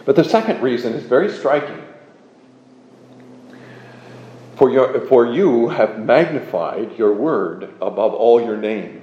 But 0.06 0.16
the 0.16 0.24
second 0.24 0.62
reason 0.62 0.94
is 0.94 1.04
very 1.04 1.32
striking. 1.32 1.84
For, 4.56 4.70
your, 4.70 5.08
for 5.08 5.26
you 5.26 5.70
have 5.70 6.00
magnified 6.00 6.98
your 6.98 7.14
word 7.14 7.74
above 7.82 8.14
all 8.14 8.42
your 8.42 8.58
name. 8.58 8.99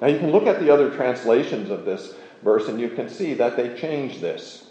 Now 0.00 0.08
you 0.08 0.18
can 0.18 0.30
look 0.30 0.46
at 0.46 0.60
the 0.60 0.70
other 0.70 0.90
translations 0.90 1.70
of 1.70 1.84
this 1.84 2.14
verse 2.42 2.68
and 2.68 2.80
you 2.80 2.90
can 2.90 3.08
see 3.08 3.34
that 3.34 3.56
they 3.56 3.74
change 3.78 4.20
this. 4.20 4.70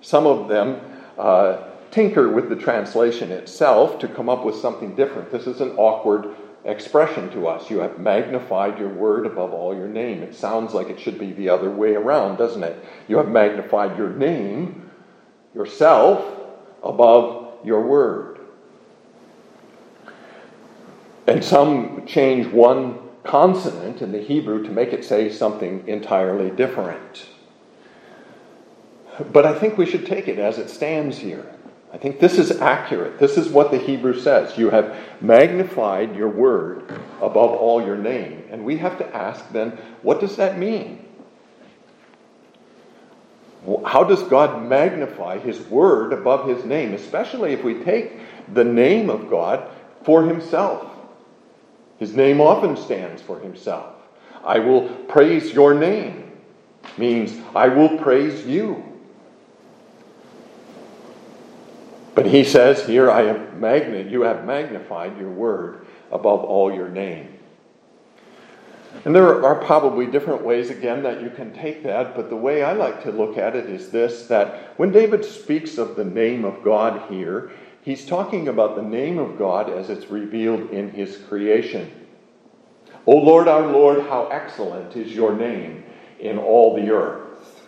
Some 0.00 0.26
of 0.26 0.48
them 0.48 0.80
uh, 1.18 1.68
tinker 1.90 2.28
with 2.28 2.48
the 2.48 2.56
translation 2.56 3.30
itself 3.30 3.98
to 4.00 4.08
come 4.08 4.28
up 4.28 4.44
with 4.44 4.56
something 4.56 4.94
different. 4.94 5.30
This 5.30 5.46
is 5.46 5.60
an 5.60 5.70
awkward 5.76 6.34
expression 6.64 7.30
to 7.30 7.46
us. 7.46 7.70
You 7.70 7.78
have 7.78 7.98
magnified 7.98 8.78
your 8.78 8.88
word 8.88 9.24
above 9.24 9.52
all 9.52 9.74
your 9.74 9.88
name. 9.88 10.22
It 10.22 10.34
sounds 10.34 10.74
like 10.74 10.88
it 10.90 11.00
should 11.00 11.18
be 11.18 11.32
the 11.32 11.48
other 11.48 11.70
way 11.70 11.94
around, 11.94 12.36
doesn't 12.36 12.62
it? 12.62 12.76
You 13.08 13.16
have 13.16 13.28
magnified 13.28 13.96
your 13.96 14.10
name, 14.10 14.90
yourself, 15.54 16.24
above 16.82 17.54
your 17.64 17.86
word. 17.86 18.40
And 21.26 21.42
some 21.42 22.04
change 22.06 22.46
one 22.46 22.98
consonant 23.26 24.00
in 24.00 24.12
the 24.12 24.20
Hebrew 24.20 24.62
to 24.64 24.70
make 24.70 24.92
it 24.92 25.04
say 25.04 25.30
something 25.30 25.86
entirely 25.86 26.50
different. 26.50 27.26
But 29.32 29.46
I 29.46 29.58
think 29.58 29.78
we 29.78 29.86
should 29.86 30.06
take 30.06 30.28
it 30.28 30.38
as 30.38 30.58
it 30.58 30.70
stands 30.70 31.18
here. 31.18 31.46
I 31.92 31.98
think 31.98 32.20
this 32.20 32.38
is 32.38 32.50
accurate. 32.60 33.18
This 33.18 33.38
is 33.38 33.48
what 33.48 33.70
the 33.70 33.78
Hebrew 33.78 34.18
says. 34.18 34.58
You 34.58 34.70
have 34.70 34.96
magnified 35.20 36.14
your 36.14 36.28
word 36.28 36.90
above 37.22 37.52
all 37.52 37.84
your 37.84 37.96
name. 37.96 38.44
And 38.50 38.64
we 38.64 38.76
have 38.78 38.98
to 38.98 39.16
ask 39.16 39.50
then, 39.52 39.70
what 40.02 40.20
does 40.20 40.36
that 40.36 40.58
mean? 40.58 41.02
How 43.84 44.04
does 44.04 44.22
God 44.24 44.68
magnify 44.68 45.38
his 45.38 45.58
word 45.60 46.12
above 46.12 46.48
his 46.48 46.64
name, 46.64 46.92
especially 46.92 47.52
if 47.52 47.64
we 47.64 47.82
take 47.82 48.12
the 48.52 48.64
name 48.64 49.08
of 49.08 49.30
God 49.30 49.68
for 50.04 50.24
himself? 50.24 50.95
His 51.98 52.14
name 52.14 52.40
often 52.40 52.76
stands 52.76 53.22
for 53.22 53.38
himself. 53.38 53.94
I 54.44 54.58
will 54.58 54.88
praise 55.08 55.52
your 55.52 55.74
name 55.74 56.26
means 56.98 57.36
I 57.54 57.68
will 57.68 57.98
praise 57.98 58.46
you. 58.46 58.82
But 62.14 62.26
he 62.26 62.44
says 62.44 62.86
here, 62.86 63.10
I 63.10 63.22
have 63.24 63.54
magna- 63.58 64.10
you 64.10 64.22
have 64.22 64.46
magnified 64.46 65.18
your 65.18 65.30
word 65.30 65.86
above 66.10 66.44
all 66.44 66.72
your 66.72 66.88
name. 66.88 67.28
And 69.04 69.14
there 69.14 69.44
are 69.44 69.54
probably 69.54 70.06
different 70.06 70.42
ways, 70.42 70.70
again, 70.70 71.02
that 71.02 71.20
you 71.20 71.28
can 71.28 71.52
take 71.52 71.82
that, 71.82 72.16
but 72.16 72.30
the 72.30 72.36
way 72.36 72.62
I 72.62 72.72
like 72.72 73.02
to 73.02 73.12
look 73.12 73.36
at 73.36 73.54
it 73.54 73.66
is 73.66 73.90
this 73.90 74.26
that 74.28 74.72
when 74.78 74.90
David 74.90 75.24
speaks 75.24 75.76
of 75.76 75.96
the 75.96 76.04
name 76.04 76.44
of 76.44 76.64
God 76.64 77.02
here, 77.10 77.50
He's 77.86 78.04
talking 78.04 78.48
about 78.48 78.74
the 78.74 78.82
name 78.82 79.16
of 79.16 79.38
God 79.38 79.70
as 79.70 79.90
it's 79.90 80.10
revealed 80.10 80.70
in 80.72 80.90
his 80.90 81.18
creation. 81.28 81.88
O 83.06 83.12
Lord, 83.12 83.46
our 83.46 83.64
Lord, 83.64 84.00
how 84.00 84.26
excellent 84.26 84.96
is 84.96 85.14
your 85.14 85.32
name 85.36 85.84
in 86.18 86.36
all 86.36 86.74
the 86.74 86.90
earth. 86.90 87.64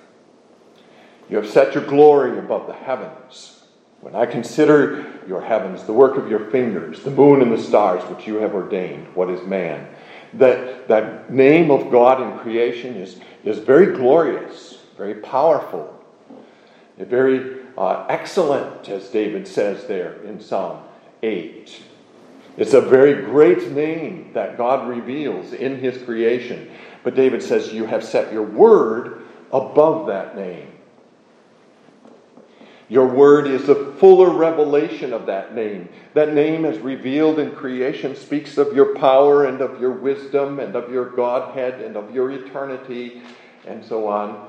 You 1.30 1.36
have 1.36 1.48
set 1.48 1.72
your 1.72 1.84
glory 1.84 2.36
above 2.36 2.66
the 2.66 2.72
heavens. 2.72 3.62
When 4.00 4.16
I 4.16 4.26
consider 4.26 5.06
your 5.28 5.40
heavens, 5.40 5.84
the 5.84 5.92
work 5.92 6.16
of 6.16 6.28
your 6.28 6.50
fingers, 6.50 7.04
the 7.04 7.12
moon 7.12 7.40
and 7.40 7.52
the 7.52 7.62
stars 7.62 8.02
which 8.10 8.26
you 8.26 8.38
have 8.38 8.56
ordained, 8.56 9.14
what 9.14 9.30
is 9.30 9.46
man? 9.46 9.86
That, 10.34 10.88
that 10.88 11.30
name 11.32 11.70
of 11.70 11.92
God 11.92 12.20
in 12.20 12.40
creation 12.40 12.96
is, 12.96 13.20
is 13.44 13.58
very 13.58 13.94
glorious, 13.94 14.78
very 14.96 15.14
powerful, 15.14 15.94
a 16.98 17.04
very 17.04 17.57
uh, 17.78 18.04
excellent, 18.08 18.88
as 18.88 19.08
David 19.08 19.46
says 19.46 19.86
there 19.86 20.14
in 20.24 20.40
Psalm 20.40 20.82
8. 21.22 21.80
It's 22.56 22.74
a 22.74 22.80
very 22.80 23.22
great 23.22 23.70
name 23.70 24.32
that 24.34 24.58
God 24.58 24.88
reveals 24.88 25.52
in 25.52 25.78
his 25.78 26.02
creation. 26.02 26.72
But 27.04 27.14
David 27.14 27.40
says, 27.40 27.72
You 27.72 27.86
have 27.86 28.02
set 28.02 28.32
your 28.32 28.42
word 28.42 29.22
above 29.52 30.08
that 30.08 30.34
name. 30.34 30.72
Your 32.88 33.06
word 33.06 33.46
is 33.46 33.68
a 33.68 33.92
fuller 33.92 34.30
revelation 34.30 35.12
of 35.12 35.26
that 35.26 35.54
name. 35.54 35.88
That 36.14 36.34
name, 36.34 36.64
as 36.64 36.78
revealed 36.78 37.38
in 37.38 37.52
creation, 37.52 38.16
speaks 38.16 38.58
of 38.58 38.74
your 38.74 38.96
power 38.96 39.44
and 39.44 39.60
of 39.60 39.80
your 39.80 39.92
wisdom 39.92 40.58
and 40.58 40.74
of 40.74 40.90
your 40.90 41.10
Godhead 41.10 41.80
and 41.80 41.96
of 41.96 42.12
your 42.12 42.32
eternity 42.32 43.22
and 43.68 43.84
so 43.84 44.08
on. 44.08 44.48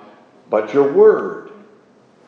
But 0.50 0.74
your 0.74 0.92
word 0.92 1.49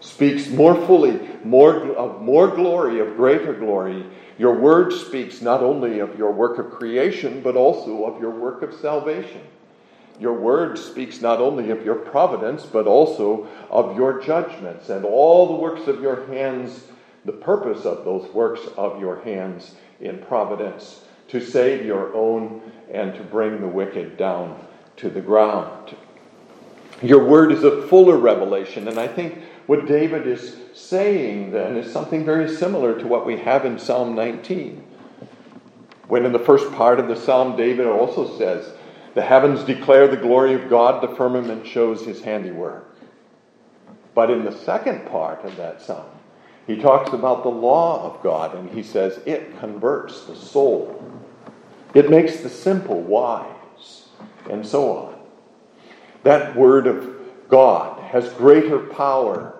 speaks 0.02 0.50
more 0.50 0.76
fully, 0.86 1.20
more, 1.44 1.96
of 1.96 2.22
more 2.22 2.48
glory, 2.48 3.00
of 3.00 3.16
greater 3.16 3.54
glory. 3.54 4.06
Your 4.38 4.56
word 4.56 4.92
speaks 4.92 5.42
not 5.42 5.62
only 5.62 6.00
of 6.00 6.18
your 6.18 6.32
work 6.32 6.58
of 6.58 6.72
creation, 6.72 7.42
but 7.42 7.56
also 7.56 8.06
of 8.06 8.20
your 8.20 8.32
work 8.32 8.64
of 8.64 8.74
salvation. 8.74 9.42
Your 10.20 10.34
word 10.34 10.78
speaks 10.78 11.22
not 11.22 11.40
only 11.40 11.72
of 11.72 11.86
your 11.86 11.96
providence, 11.96 12.66
but 12.66 12.88
also 12.88 13.48
of 13.70 13.96
your 13.96 14.22
judgments 14.22 14.90
and 14.90 15.06
all 15.06 15.48
the 15.48 15.62
works 15.62 15.88
of 15.88 16.02
your 16.02 16.28
hands, 16.28 16.84
the 17.26 17.32
purpose 17.32 17.86
of 17.86 18.04
those 18.04 18.32
works 18.34 18.62
of 18.78 19.00
your 19.00 19.22
hands 19.22 19.76
in 20.00 20.18
providence, 20.20 21.06
to 21.28 21.40
save 21.40 21.86
your 21.86 22.14
own 22.14 22.62
and 22.92 23.14
to 23.16 23.24
bring 23.24 23.62
the 23.62 23.68
wicked 23.68 24.18
down 24.18 24.60
to 24.98 25.10
the 25.10 25.22
ground. 25.22 25.96
Your 27.02 27.24
word 27.24 27.52
is 27.52 27.64
a 27.64 27.88
fuller 27.88 28.18
revelation, 28.18 28.88
and 28.88 29.00
I 29.00 29.08
think 29.08 29.40
what 29.72 29.86
David 29.86 30.28
is 30.28 30.58
saying 30.74 31.52
then 31.52 31.78
is 31.78 31.94
something 31.94 32.26
very 32.26 32.54
similar 32.54 33.00
to 33.00 33.08
what 33.08 33.26
we 33.26 33.38
have 33.38 33.64
in 33.64 33.80
Psalm 33.80 34.14
19. 34.16 34.84
When 36.10 36.26
in 36.26 36.34
the 36.34 36.40
first 36.40 36.74
part 36.74 37.00
of 37.00 37.08
the 37.08 37.16
psalm, 37.16 37.56
David 37.56 37.88
also 37.88 38.38
says, 38.38 38.74
The 39.14 39.22
heavens 39.22 39.64
declare 39.64 40.10
the 40.10 40.18
glory 40.18 40.56
of 40.56 40.70
God, 40.70 41.02
the 41.02 41.16
firmament 41.16 41.66
shows 41.66 42.04
his 42.04 42.22
handiwork. 42.22 42.98
But 44.14 44.30
in 44.30 44.44
the 44.44 44.52
second 44.52 45.06
part 45.06 45.46
of 45.46 45.56
that 45.56 45.82
psalm, 45.82 46.10
he 46.68 46.76
talks 46.76 47.14
about 47.14 47.44
the 47.44 47.50
law 47.50 48.14
of 48.14 48.22
God, 48.22 48.54
and 48.54 48.70
he 48.72 48.84
says, 48.84 49.22
It 49.26 49.58
converts 49.62 50.26
the 50.26 50.36
soul, 50.36 51.02
it 51.94 52.10
makes 52.10 52.42
the 52.42 52.50
simple 52.50 53.00
wise, 53.00 54.10
and 54.50 54.68
so 54.68 54.98
on. 54.98 55.20
That 56.24 56.58
word 56.58 56.88
of 56.88 57.48
God 57.48 58.02
has 58.02 58.34
greater 58.34 58.78
power 58.78 59.60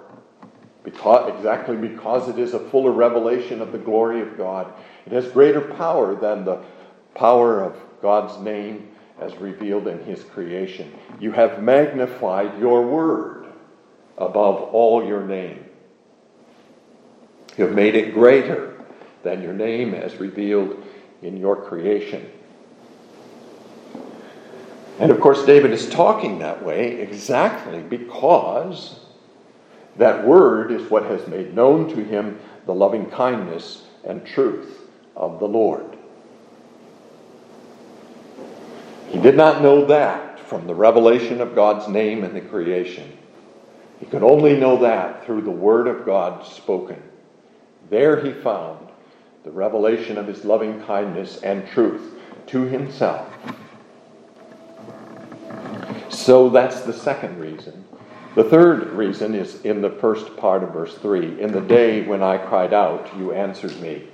because, 0.84 1.34
exactly 1.36 1.78
because 1.78 2.28
it 2.28 2.40
is 2.40 2.54
a 2.54 2.60
fuller 2.60 2.92
revelation 2.92 3.62
of 3.62 3.72
the 3.72 3.78
glory 3.78 4.22
of 4.22 4.38
God. 4.38 4.72
It 5.06 5.12
has 5.12 5.28
greater 5.28 5.62
power 5.62 6.16
than 6.16 6.44
the 6.44 6.64
power 7.14 7.62
of 7.62 7.78
God's 8.02 8.40
name 8.42 8.90
as 9.20 9.36
revealed 9.38 9.88
in 9.88 10.04
His 10.04 10.24
creation. 10.24 10.92
You 11.20 11.32
have 11.32 11.62
magnified 11.62 12.60
your 12.60 12.88
word 12.88 13.46
above 14.18 14.62
all 14.74 15.06
your 15.06 15.24
name. 15.24 15.66
You 17.58 17.66
have 17.66 17.76
made 17.76 17.96
it 17.96 18.14
greater 18.14 18.84
than 19.24 19.42
your 19.42 19.54
name 19.54 19.94
as 19.94 20.16
revealed 20.16 20.84
in 21.22 21.38
your 21.38 21.56
creation. 21.56 22.30
And 25.00 25.12
of 25.12 25.20
course, 25.20 25.46
David 25.46 25.72
is 25.72 25.90
talking 25.90 26.40
that 26.40 26.64
way 26.64 27.02
exactly 27.02 27.82
because 27.82 29.00
that 29.98 30.26
word 30.26 30.72
is 30.72 30.90
what 30.90 31.04
has 31.04 31.28
made 31.28 31.54
known 31.54 31.90
to 31.90 32.04
him 32.04 32.40
the 32.66 32.74
loving 32.74 33.10
kindness 33.10 33.84
and 34.04 34.26
truth 34.26 34.88
of 35.16 35.40
the 35.40 35.48
Lord. 35.48 35.98
He 39.10 39.20
did 39.20 39.36
not 39.36 39.62
know 39.62 39.86
that 39.88 40.40
from 40.40 40.68
the 40.68 40.76
revelation 40.76 41.42
of 41.42 41.56
God's 41.56 41.88
name 41.88 42.24
in 42.24 42.34
the 42.34 42.42
creation. 42.42 43.18
He 44.00 44.06
could 44.06 44.24
only 44.24 44.58
know 44.58 44.78
that 44.78 45.26
through 45.26 45.42
the 45.42 45.52
Word 45.52 45.88
of 45.88 46.06
God 46.06 46.46
spoken. 46.46 47.02
There 47.90 48.24
he 48.24 48.32
found 48.32 48.88
the 49.44 49.52
revelation 49.52 50.18
of 50.18 50.28
his 50.28 50.46
loving 50.46 50.82
kindness 50.84 51.42
and 51.44 51.68
truth 51.68 52.14
to 52.48 52.62
himself. 52.62 53.28
So 56.10 56.50
that's 56.50 56.82
the 56.82 56.94
second 56.94 57.40
reason. 57.40 57.84
The 58.34 58.46
third 58.46 58.92
reason 58.92 59.36
is 59.36 59.62
in 59.64 59.82
the 59.82 59.90
first 59.90 60.38
part 60.38 60.64
of 60.64 60.72
verse 60.72 60.98
3 60.98 61.42
In 61.42 61.52
the 61.52 61.60
day 61.60 62.04
when 62.04 62.24
I 62.24 62.38
cried 62.38 62.74
out, 62.74 63.10
you 63.18 63.34
answered 63.34 63.78
me. 63.82 64.08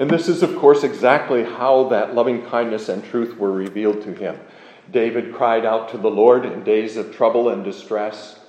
And 0.00 0.10
this 0.10 0.28
is, 0.28 0.42
of 0.42 0.56
course, 0.56 0.82
exactly 0.82 1.44
how 1.44 1.84
that 1.90 2.14
loving 2.14 2.44
kindness 2.46 2.88
and 2.88 3.04
truth 3.04 3.38
were 3.38 3.52
revealed 3.52 4.02
to 4.02 4.14
him. 4.14 4.40
David 4.90 5.32
cried 5.32 5.64
out 5.64 5.90
to 5.90 5.98
the 5.98 6.10
Lord 6.10 6.44
in 6.44 6.64
days 6.64 6.96
of 6.96 7.14
trouble 7.14 7.50
and 7.50 7.62
distress, 7.62 8.40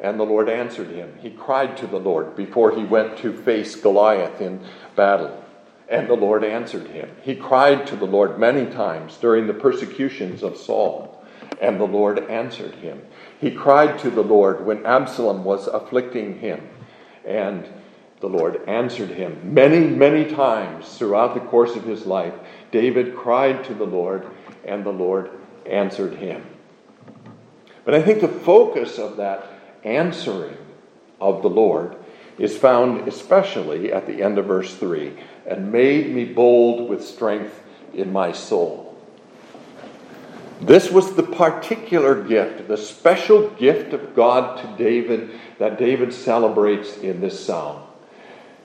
and 0.00 0.18
the 0.18 0.24
Lord 0.24 0.48
answered 0.48 0.88
him. 0.88 1.14
He 1.20 1.30
cried 1.30 1.76
to 1.76 1.86
the 1.86 2.00
Lord 2.00 2.34
before 2.34 2.74
he 2.74 2.82
went 2.82 3.18
to 3.18 3.32
face 3.32 3.76
Goliath 3.76 4.40
in 4.40 4.64
battle, 4.96 5.44
and 5.88 6.08
the 6.08 6.14
Lord 6.14 6.42
answered 6.42 6.88
him. 6.88 7.08
He 7.22 7.36
cried 7.36 7.86
to 7.86 7.94
the 7.94 8.06
Lord 8.06 8.36
many 8.36 8.66
times 8.66 9.16
during 9.18 9.46
the 9.46 9.54
persecutions 9.54 10.42
of 10.42 10.56
Saul, 10.56 11.24
and 11.60 11.78
the 11.78 11.86
Lord 11.86 12.18
answered 12.28 12.74
him. 12.76 13.02
He 13.40 13.50
cried 13.50 13.98
to 14.00 14.10
the 14.10 14.22
Lord 14.22 14.66
when 14.66 14.84
Absalom 14.84 15.44
was 15.44 15.66
afflicting 15.66 16.40
him, 16.40 16.68
and 17.24 17.66
the 18.20 18.28
Lord 18.28 18.60
answered 18.68 19.10
him. 19.10 19.54
Many, 19.54 19.86
many 19.86 20.30
times 20.30 20.98
throughout 20.98 21.32
the 21.32 21.40
course 21.40 21.74
of 21.74 21.84
his 21.84 22.04
life, 22.04 22.34
David 22.70 23.16
cried 23.16 23.64
to 23.64 23.74
the 23.74 23.86
Lord, 23.86 24.26
and 24.64 24.84
the 24.84 24.92
Lord 24.92 25.30
answered 25.64 26.14
him. 26.14 26.44
But 27.84 27.94
I 27.94 28.02
think 28.02 28.20
the 28.20 28.28
focus 28.28 28.98
of 28.98 29.16
that 29.16 29.48
answering 29.84 30.58
of 31.18 31.40
the 31.40 31.48
Lord 31.48 31.96
is 32.38 32.56
found 32.56 33.08
especially 33.08 33.90
at 33.90 34.06
the 34.06 34.22
end 34.22 34.38
of 34.38 34.46
verse 34.46 34.74
3 34.76 35.16
and 35.46 35.72
made 35.72 36.14
me 36.14 36.26
bold 36.26 36.90
with 36.90 37.04
strength 37.04 37.62
in 37.94 38.12
my 38.12 38.32
soul. 38.32 38.89
This 40.60 40.90
was 40.90 41.14
the 41.14 41.22
particular 41.22 42.22
gift, 42.22 42.68
the 42.68 42.76
special 42.76 43.48
gift 43.50 43.94
of 43.94 44.14
God 44.14 44.60
to 44.60 44.82
David 44.82 45.30
that 45.58 45.78
David 45.78 46.12
celebrates 46.12 46.98
in 46.98 47.20
this 47.20 47.44
psalm. 47.44 47.82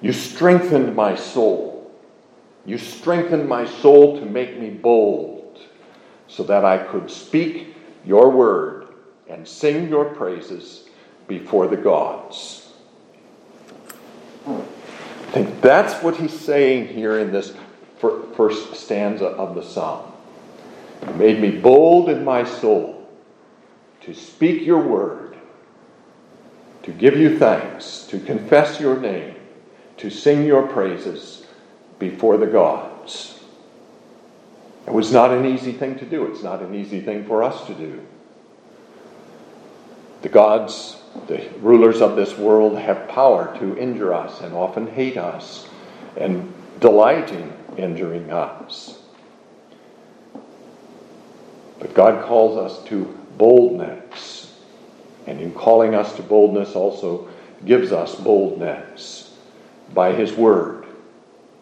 You 0.02 0.12
strengthened 0.12 0.96
my 0.96 1.16
soul. 1.16 1.92
You 2.66 2.78
strengthened 2.78 3.48
my 3.48 3.66
soul 3.66 4.20
to 4.20 4.26
make 4.26 4.60
me 4.60 4.70
bold 4.70 5.60
so 6.28 6.44
that 6.44 6.66
I 6.66 6.80
could 6.80 7.10
speak 7.10 7.76
your 8.06 8.30
word 8.30 8.88
and 9.30 9.48
sing 9.48 9.88
your 9.88 10.06
praises 10.06 10.90
before 11.28 11.68
the 11.68 11.78
gods. 11.78 12.74
I 14.48 15.32
think 15.32 15.62
that's 15.62 16.04
what 16.04 16.18
he's 16.18 16.38
saying 16.38 16.90
here 16.90 17.20
in 17.20 17.32
this 17.32 17.54
first 18.00 18.76
stanza 18.76 19.28
of 19.28 19.56
the 19.56 19.64
psalm. 19.64 20.12
You 21.08 21.14
made 21.14 21.40
me 21.40 21.52
bold 21.52 22.10
in 22.10 22.24
my 22.24 22.44
soul 22.44 23.08
to 24.02 24.14
speak 24.14 24.64
your 24.66 24.80
word, 24.80 25.36
to 26.84 26.92
give 26.92 27.18
you 27.18 27.38
thanks, 27.38 28.06
to 28.10 28.20
confess 28.20 28.80
your 28.80 29.00
name, 29.00 29.36
to 29.98 30.10
sing 30.10 30.46
your 30.46 30.68
praises 30.68 31.46
before 32.00 32.38
the 32.38 32.48
gods. 32.48 33.40
It 34.86 34.94
was 34.94 35.12
not 35.12 35.32
an 35.32 35.46
easy 35.46 35.72
thing 35.72 35.98
to 36.00 36.06
do. 36.06 36.26
It's 36.28 36.44
not 36.44 36.62
an 36.62 36.76
easy 36.76 37.02
thing 37.02 37.26
for 37.26 37.44
us 37.44 37.66
to 37.68 37.74
do. 37.74 38.06
The 40.22 40.30
gods, 40.30 40.98
the 41.28 41.48
rulers 41.60 42.02
of 42.02 42.16
this 42.16 42.38
world, 42.38 42.78
have 42.78 43.08
power 43.08 43.58
to 43.60 43.78
injure 43.78 44.14
us 44.14 44.42
and 44.42 44.54
often 44.54 44.88
hate 44.88 45.18
us 45.18 45.68
and 46.18 46.54
delight 46.80 47.32
in 47.32 47.54
injuring 47.78 48.32
us. 48.32 49.00
But 51.80 51.94
God 51.94 52.26
calls 52.26 52.58
us 52.58 52.84
to 52.88 53.06
boldness. 53.38 54.60
And 55.28 55.40
in 55.40 55.52
calling 55.54 55.96
us 55.96 56.16
to 56.16 56.22
boldness, 56.22 56.76
also 56.76 57.28
gives 57.66 57.92
us 57.92 58.16
boldness 58.16 59.38
by 59.94 60.14
His 60.14 60.34
Word, 60.34 60.86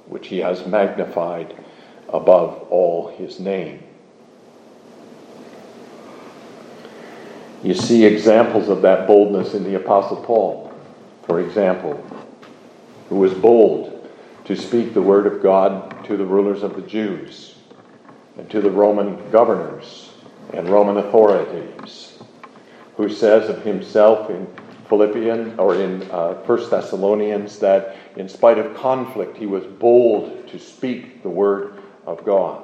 which 0.08 0.28
He 0.28 0.40
has 0.40 0.66
magnified 0.66 1.56
above 2.10 2.68
all 2.70 3.08
His 3.08 3.40
name. 3.40 3.84
You 7.64 7.74
see 7.74 8.04
examples 8.04 8.68
of 8.68 8.82
that 8.82 9.08
boldness 9.08 9.54
in 9.54 9.64
the 9.64 9.76
Apostle 9.76 10.18
Paul, 10.18 10.74
for 11.26 11.40
example, 11.40 12.06
who 13.08 13.16
was 13.16 13.34
bold 13.34 14.10
to 14.44 14.56
speak 14.58 14.94
the 14.94 15.02
Word 15.02 15.26
of 15.26 15.42
God 15.42 16.04
to 16.06 16.18
the 16.18 16.26
rulers 16.26 16.62
of 16.62 16.76
the 16.76 16.82
Jews 16.82 17.56
and 18.38 18.50
to 18.50 18.60
the 18.60 18.70
Roman 18.70 19.32
governors 19.32 20.03
and 20.54 20.70
Roman 20.70 20.98
authorities, 20.98 22.20
who 22.96 23.10
says 23.10 23.50
of 23.50 23.64
himself 23.64 24.30
in 24.30 24.48
Philippians 24.88 25.58
or 25.58 25.76
in 25.76 26.04
uh, 26.12 26.36
1 26.46 26.70
Thessalonians 26.70 27.60
that 27.60 27.96
in 28.16 28.30
spite 28.30 28.60
of 28.60 28.76
conflict, 28.76 29.38
he 29.38 29.46
was 29.46 29.64
bold 29.64 30.48
to 30.50 30.60
speak 30.60 31.24
the 31.24 31.30
word 31.30 31.82
of 32.06 32.24
God. 32.24 32.64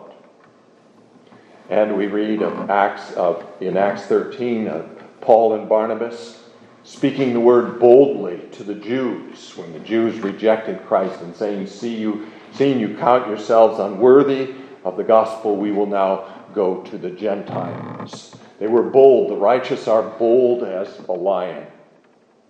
And 1.70 1.98
we 1.98 2.08
read 2.08 2.42
of 2.42 2.70
Acts 2.70 3.14
of 3.14 3.46
in 3.60 3.78
Acts 3.78 4.04
13 4.04 4.68
of 4.68 5.04
Paul 5.22 5.54
and 5.54 5.70
Barnabas 5.70 6.44
speaking 6.84 7.34
the 7.34 7.40
word 7.40 7.80
boldly 7.80 8.42
to 8.52 8.64
the 8.64 8.74
Jews 8.74 9.56
when 9.56 9.74
the 9.74 9.80
Jews 9.80 10.20
rejected 10.20 10.86
Christ 10.86 11.22
and 11.22 11.36
saying, 11.36 11.68
See 11.68 11.96
you, 11.96 12.28
seeing 12.54 12.80
you 12.80 12.98
count 12.98 13.28
yourselves 13.28 13.80
unworthy 13.80 14.56
of 14.84 14.98
the 14.98 15.04
gospel, 15.04 15.56
we 15.56 15.72
will 15.72 15.86
now 15.86 16.39
go 16.54 16.82
to 16.84 16.98
the 16.98 17.10
Gentiles. 17.10 18.36
They 18.60 18.68
were 18.68 18.84
bold. 18.84 19.32
The 19.32 19.36
righteous 19.36 19.88
are 19.88 20.04
bold 20.04 20.64
as 20.64 21.00
a 21.08 21.14
lion. 21.14 21.66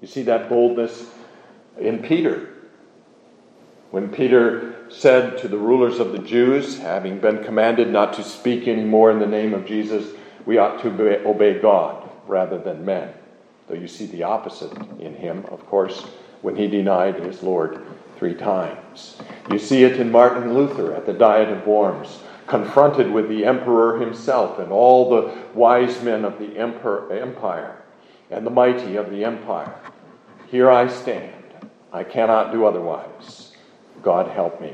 You 0.01 0.07
see 0.07 0.23
that 0.23 0.49
boldness 0.49 1.09
in 1.77 2.01
Peter. 2.01 2.49
When 3.91 4.09
Peter 4.09 4.75
said 4.89 5.37
to 5.39 5.47
the 5.47 5.57
rulers 5.57 5.99
of 5.99 6.11
the 6.11 6.19
Jews, 6.19 6.79
having 6.79 7.19
been 7.19 7.43
commanded 7.43 7.89
not 7.89 8.13
to 8.13 8.23
speak 8.23 8.67
anymore 8.67 9.11
in 9.11 9.19
the 9.19 9.27
name 9.27 9.53
of 9.53 9.65
Jesus, 9.65 10.13
we 10.45 10.57
ought 10.57 10.81
to 10.81 11.27
obey 11.27 11.59
God 11.59 12.09
rather 12.27 12.57
than 12.57 12.85
men. 12.85 13.13
Though 13.67 13.75
you 13.75 13.87
see 13.87 14.05
the 14.05 14.23
opposite 14.23 14.75
in 14.99 15.15
him, 15.15 15.45
of 15.51 15.65
course, 15.67 16.01
when 16.41 16.55
he 16.55 16.67
denied 16.67 17.15
his 17.15 17.43
Lord 17.43 17.85
three 18.17 18.33
times. 18.33 19.17
You 19.51 19.59
see 19.59 19.83
it 19.83 19.99
in 19.99 20.11
Martin 20.11 20.53
Luther 20.53 20.93
at 20.93 21.05
the 21.05 21.13
Diet 21.13 21.49
of 21.49 21.67
Worms 21.67 22.19
confronted 22.49 23.11
with 23.11 23.29
the 23.29 23.45
emperor 23.45 23.99
himself 23.99 24.59
and 24.59 24.71
all 24.71 25.09
the 25.09 25.33
wise 25.53 26.01
men 26.03 26.25
of 26.25 26.39
the 26.39 26.57
empire 26.57 27.81
and 28.31 28.45
the 28.45 28.51
mighty 28.51 28.95
of 28.95 29.09
the 29.09 29.23
empire. 29.23 29.73
Here 30.47 30.69
I 30.69 30.87
stand. 30.87 31.33
I 31.93 32.03
cannot 32.03 32.51
do 32.51 32.65
otherwise. 32.65 33.51
God 34.01 34.29
help 34.31 34.59
me. 34.61 34.73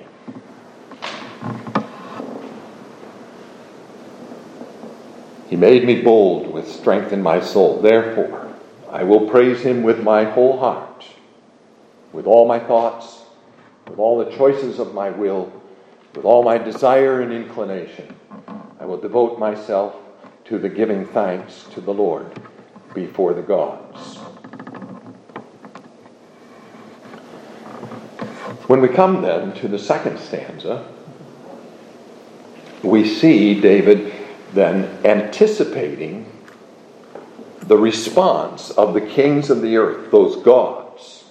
He 5.50 5.56
made 5.56 5.86
me 5.86 6.02
bold 6.02 6.52
with 6.52 6.70
strength 6.70 7.14
in 7.14 7.22
my 7.22 7.40
soul. 7.40 7.82
Therefore, 7.82 8.54
I 8.90 9.04
will 9.04 9.30
praise 9.30 9.62
him 9.62 9.84
with 9.84 10.02
my 10.04 10.24
whole 10.24 10.58
heart, 10.58 11.06
with 12.12 12.26
all 12.26 12.48
my 12.48 12.60
thoughts, 12.60 13.22
with 13.88 14.00
all 14.00 14.18
the 14.18 14.36
choices 14.36 14.80
of 14.80 14.94
my 14.94 15.10
will 15.12 15.52
with 16.15 16.25
all 16.25 16.43
my 16.43 16.58
desire 16.58 17.21
and 17.21 17.34
inclination, 17.34 18.15
I 18.80 18.86
will 18.86 18.97
devote 18.97 19.38
myself 19.38 19.95
to 20.45 20.58
the 20.58 20.69
giving 20.69 21.06
thanks 21.06 21.63
to 21.73 21.82
the 21.82 21.93
Lord 21.93 22.28
before 22.93 23.34
the 23.34 23.41
gods. 23.41 24.17
When 28.67 28.82
we 28.82 28.88
come 28.88 29.21
then 29.21 29.54
to 29.56 29.67
the 29.67 29.78
second 29.78 30.17
stanza, 30.19 30.88
we 32.82 33.08
see 33.08 33.60
David 33.60 34.13
then 34.54 35.06
anticipating 35.06 36.32
the 37.62 37.78
response 37.78 38.71
of 38.71 38.93
the 38.93 39.01
kings 39.01 39.49
of 39.49 39.62
the 39.62 39.75
earth, 39.75 40.12
those 40.12 40.38
gods, 40.38 41.25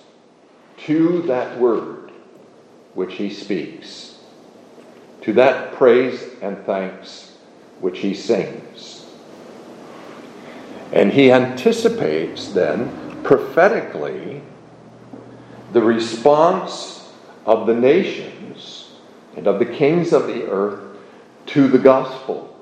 to 0.78 1.22
that 1.22 1.58
word 1.58 2.10
which 2.94 3.14
he 3.14 3.30
speaks 3.30 4.13
to 5.24 5.32
that 5.32 5.72
praise 5.72 6.22
and 6.42 6.58
thanks 6.66 7.32
which 7.80 8.00
he 8.00 8.14
sings. 8.14 9.06
And 10.92 11.12
he 11.12 11.32
anticipates 11.32 12.48
then 12.48 13.22
prophetically 13.22 14.42
the 15.72 15.80
response 15.80 17.10
of 17.46 17.66
the 17.66 17.74
nations 17.74 18.92
and 19.34 19.46
of 19.46 19.58
the 19.58 19.64
kings 19.64 20.12
of 20.12 20.26
the 20.26 20.46
earth 20.46 20.82
to 21.46 21.68
the 21.68 21.78
gospel. 21.78 22.54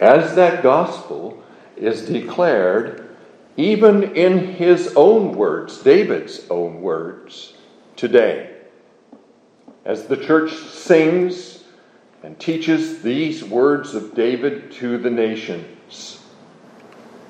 As 0.00 0.34
that 0.34 0.62
gospel 0.62 1.42
is 1.76 2.06
declared 2.06 3.16
even 3.58 4.16
in 4.16 4.54
his 4.54 4.94
own 4.96 5.32
words, 5.32 5.82
David's 5.82 6.48
own 6.48 6.80
words, 6.80 7.52
today 7.96 8.49
as 9.84 10.06
the 10.06 10.16
church 10.16 10.52
sings 10.52 11.64
and 12.22 12.38
teaches 12.38 13.02
these 13.02 13.42
words 13.42 13.94
of 13.94 14.14
David 14.14 14.72
to 14.72 14.98
the 14.98 15.10
nations. 15.10 16.20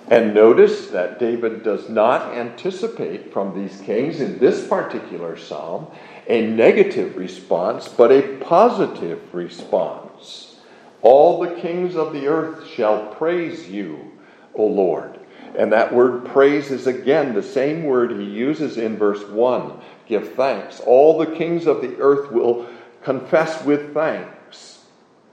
And 0.09 0.35
notice 0.35 0.89
that 0.89 1.21
David 1.21 1.63
does 1.63 1.89
not 1.89 2.35
anticipate 2.35 3.33
from 3.33 3.55
these 3.55 3.81
kings 3.83 4.21
in 4.21 4.39
this 4.41 4.67
particular 4.67 5.37
psalm 5.37 5.87
a 6.27 6.47
negative 6.47 7.17
response, 7.17 7.87
but 7.87 8.11
a 8.11 8.37
positive 8.39 9.33
response. 9.33 10.57
All 11.03 11.41
the 11.41 11.55
kings 11.61 11.95
of 11.95 12.13
the 12.13 12.27
earth 12.27 12.67
shall 12.67 13.15
praise 13.15 13.69
you, 13.71 14.11
O 14.55 14.67
Lord. 14.67 15.21
And 15.57 15.73
that 15.73 15.95
word 15.95 16.27
praise 16.27 16.73
is 16.73 16.89
again 16.89 17.33
the 17.33 17.43
same 17.43 17.85
word 17.85 18.11
he 18.11 18.25
uses 18.25 18.79
in 18.79 18.97
verse 18.97 19.23
1 19.29 19.81
give 20.11 20.35
thanks. 20.35 20.81
All 20.81 21.17
the 21.17 21.35
kings 21.35 21.67
of 21.67 21.81
the 21.81 21.97
earth 21.97 22.31
will 22.31 22.69
confess 23.03 23.65
with 23.65 23.95
thanks 23.95 24.85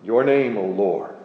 your 0.04 0.24
name, 0.24 0.58
O 0.58 0.66
Lord. 0.66 1.16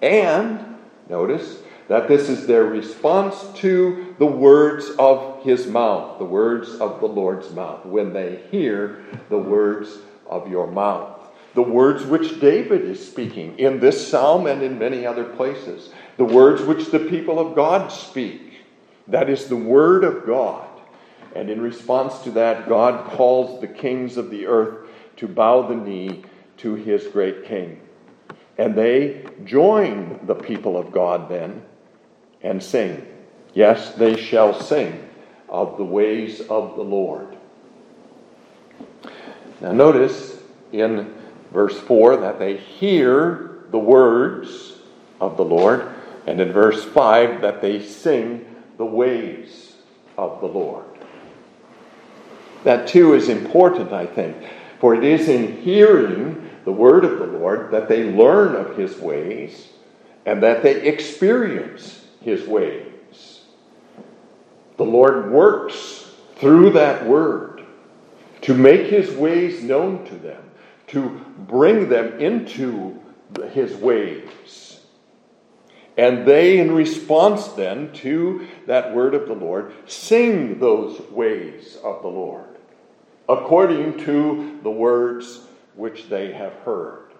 And, 0.00 0.78
notice, 1.10 1.58
that 1.88 2.06
this 2.06 2.28
is 2.28 2.46
their 2.46 2.64
response 2.64 3.46
to 3.54 4.14
the 4.18 4.26
words 4.26 4.90
of 4.98 5.42
his 5.42 5.66
mouth, 5.66 6.18
the 6.18 6.24
words 6.24 6.74
of 6.76 7.00
the 7.00 7.06
Lord's 7.06 7.50
mouth, 7.52 7.84
when 7.84 8.12
they 8.12 8.42
hear 8.50 9.04
the 9.28 9.38
words 9.38 9.98
of 10.28 10.48
your 10.48 10.66
mouth. 10.66 11.18
The 11.54 11.62
words 11.62 12.04
which 12.04 12.40
David 12.40 12.82
is 12.82 13.04
speaking 13.04 13.58
in 13.58 13.80
this 13.80 14.06
psalm 14.06 14.46
and 14.46 14.62
in 14.62 14.78
many 14.78 15.04
other 15.04 15.24
places. 15.24 15.90
The 16.18 16.24
words 16.24 16.62
which 16.62 16.90
the 16.90 17.00
people 17.00 17.38
of 17.38 17.56
God 17.56 17.90
speak. 17.90 18.60
That 19.08 19.30
is 19.30 19.46
the 19.46 19.56
word 19.56 20.04
of 20.04 20.26
God. 20.26 20.67
And 21.34 21.50
in 21.50 21.60
response 21.60 22.18
to 22.20 22.30
that, 22.32 22.68
God 22.68 23.10
calls 23.10 23.60
the 23.60 23.68
kings 23.68 24.16
of 24.16 24.30
the 24.30 24.46
earth 24.46 24.88
to 25.16 25.28
bow 25.28 25.62
the 25.62 25.76
knee 25.76 26.24
to 26.58 26.74
his 26.74 27.06
great 27.06 27.44
king. 27.44 27.80
And 28.56 28.74
they 28.74 29.26
join 29.44 30.20
the 30.26 30.34
people 30.34 30.76
of 30.76 30.90
God 30.90 31.28
then 31.28 31.62
and 32.42 32.62
sing. 32.62 33.06
Yes, 33.54 33.92
they 33.94 34.16
shall 34.16 34.58
sing 34.58 35.08
of 35.48 35.76
the 35.76 35.84
ways 35.84 36.40
of 36.40 36.76
the 36.76 36.82
Lord. 36.82 37.36
Now, 39.60 39.72
notice 39.72 40.38
in 40.72 41.14
verse 41.52 41.78
4 41.78 42.18
that 42.18 42.38
they 42.38 42.56
hear 42.56 43.64
the 43.70 43.78
words 43.78 44.74
of 45.20 45.36
the 45.36 45.44
Lord, 45.44 45.88
and 46.26 46.40
in 46.40 46.52
verse 46.52 46.84
5 46.84 47.40
that 47.40 47.60
they 47.60 47.82
sing 47.82 48.44
the 48.76 48.84
ways 48.84 49.74
of 50.16 50.40
the 50.40 50.46
Lord. 50.46 50.84
That 52.64 52.88
too 52.88 53.14
is 53.14 53.28
important, 53.28 53.92
I 53.92 54.06
think, 54.06 54.36
for 54.80 54.94
it 54.94 55.04
is 55.04 55.28
in 55.28 55.58
hearing 55.62 56.50
the 56.64 56.72
word 56.72 57.04
of 57.04 57.18
the 57.18 57.26
Lord 57.26 57.70
that 57.70 57.88
they 57.88 58.04
learn 58.04 58.54
of 58.54 58.76
his 58.76 58.98
ways 58.98 59.68
and 60.26 60.42
that 60.42 60.62
they 60.62 60.82
experience 60.82 62.04
his 62.20 62.46
ways. 62.46 63.40
The 64.76 64.84
Lord 64.84 65.30
works 65.30 66.10
through 66.36 66.70
that 66.72 67.06
word 67.06 67.64
to 68.42 68.54
make 68.54 68.86
his 68.86 69.10
ways 69.10 69.62
known 69.62 70.04
to 70.06 70.14
them, 70.16 70.42
to 70.88 71.08
bring 71.38 71.88
them 71.88 72.20
into 72.20 73.00
his 73.52 73.74
ways. 73.76 74.80
And 75.96 76.26
they, 76.26 76.58
in 76.58 76.72
response 76.72 77.48
then 77.48 77.92
to 77.94 78.46
that 78.66 78.94
word 78.94 79.14
of 79.14 79.26
the 79.26 79.34
Lord, 79.34 79.72
sing 79.86 80.60
those 80.60 81.00
ways 81.10 81.76
of 81.82 82.02
the 82.02 82.08
Lord 82.08 82.47
according 83.28 83.98
to 83.98 84.58
the 84.62 84.70
words 84.70 85.40
which 85.74 86.08
they 86.08 86.32
have 86.32 86.54
heard. 86.64 87.12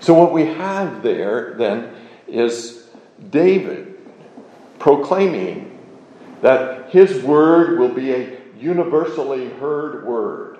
So, 0.00 0.14
what 0.14 0.32
we 0.32 0.46
have 0.46 1.02
there 1.02 1.54
then 1.58 1.94
is 2.28 2.88
David 3.30 3.98
proclaiming 4.78 5.78
that 6.42 6.90
his 6.90 7.22
word 7.22 7.78
will 7.78 7.92
be 7.92 8.12
a 8.12 8.38
universally 8.58 9.48
heard 9.50 10.06
word, 10.06 10.58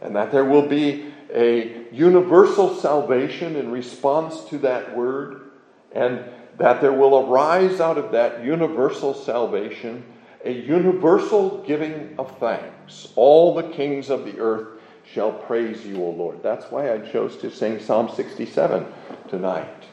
and 0.00 0.14
that 0.16 0.32
there 0.32 0.44
will 0.44 0.66
be 0.66 1.12
a 1.32 1.86
universal 1.92 2.74
salvation 2.74 3.56
in 3.56 3.70
response 3.70 4.44
to 4.44 4.58
that 4.58 4.96
word, 4.96 5.50
and 5.92 6.22
that 6.58 6.80
there 6.80 6.92
will 6.92 7.30
arise 7.30 7.80
out 7.80 7.96
of 7.96 8.12
that 8.12 8.44
universal 8.44 9.14
salvation 9.14 10.04
a 10.44 10.52
universal 10.52 11.62
giving 11.66 12.14
of 12.18 12.38
thanks. 12.38 13.08
All 13.16 13.54
the 13.54 13.62
kings 13.62 14.10
of 14.10 14.24
the 14.24 14.38
earth 14.38 14.68
shall 15.12 15.32
praise 15.32 15.84
you, 15.84 16.02
O 16.02 16.10
Lord. 16.10 16.42
That's 16.42 16.70
why 16.70 16.92
I 16.92 16.98
chose 16.98 17.36
to 17.38 17.50
sing 17.50 17.80
Psalm 17.80 18.10
67 18.14 18.86
tonight. 19.28 19.84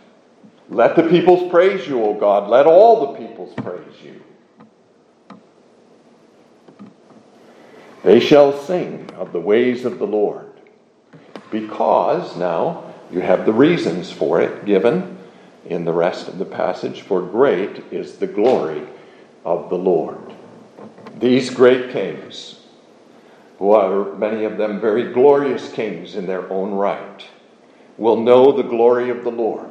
Let 0.69 0.95
the 0.95 1.03
peoples 1.03 1.49
praise 1.51 1.87
you, 1.87 2.03
O 2.03 2.13
God. 2.13 2.49
Let 2.49 2.65
all 2.65 3.11
the 3.11 3.19
peoples 3.19 3.53
praise 3.55 4.01
you. 4.03 4.21
They 8.03 8.19
shall 8.19 8.57
sing 8.57 9.09
of 9.15 9.31
the 9.31 9.39
ways 9.39 9.85
of 9.85 9.99
the 9.99 10.07
Lord. 10.07 10.47
Because 11.51 12.37
now 12.37 12.93
you 13.11 13.19
have 13.19 13.45
the 13.45 13.53
reasons 13.53 14.11
for 14.11 14.41
it 14.41 14.65
given 14.65 15.17
in 15.65 15.85
the 15.85 15.93
rest 15.93 16.27
of 16.27 16.37
the 16.39 16.45
passage. 16.45 17.01
For 17.01 17.21
great 17.21 17.83
is 17.91 18.17
the 18.17 18.27
glory 18.27 18.87
of 19.43 19.69
the 19.69 19.77
Lord. 19.77 20.20
These 21.21 21.51
great 21.51 21.91
kings, 21.91 22.59
who 23.59 23.71
are 23.71 24.15
many 24.15 24.43
of 24.43 24.57
them 24.57 24.81
very 24.81 25.13
glorious 25.13 25.71
kings 25.71 26.15
in 26.15 26.25
their 26.25 26.51
own 26.51 26.71
right, 26.71 27.23
will 27.97 28.19
know 28.19 28.51
the 28.51 28.63
glory 28.63 29.11
of 29.11 29.23
the 29.23 29.31
Lord 29.31 29.69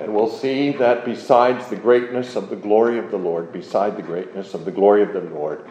and 0.00 0.12
will 0.12 0.28
see 0.28 0.72
that 0.72 1.04
besides 1.04 1.68
the 1.68 1.76
greatness 1.76 2.34
of 2.34 2.50
the 2.50 2.56
glory 2.56 2.98
of 2.98 3.12
the 3.12 3.16
Lord, 3.16 3.52
beside 3.52 3.96
the 3.96 4.02
greatness 4.02 4.54
of 4.54 4.64
the 4.64 4.72
glory 4.72 5.02
of 5.02 5.12
the 5.12 5.20
Lord, 5.20 5.64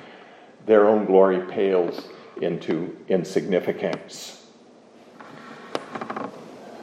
their 0.65 0.88
own 0.88 1.06
glory 1.06 1.42
pales 1.52 2.08
into 2.42 2.96
insignificance. 3.10 4.46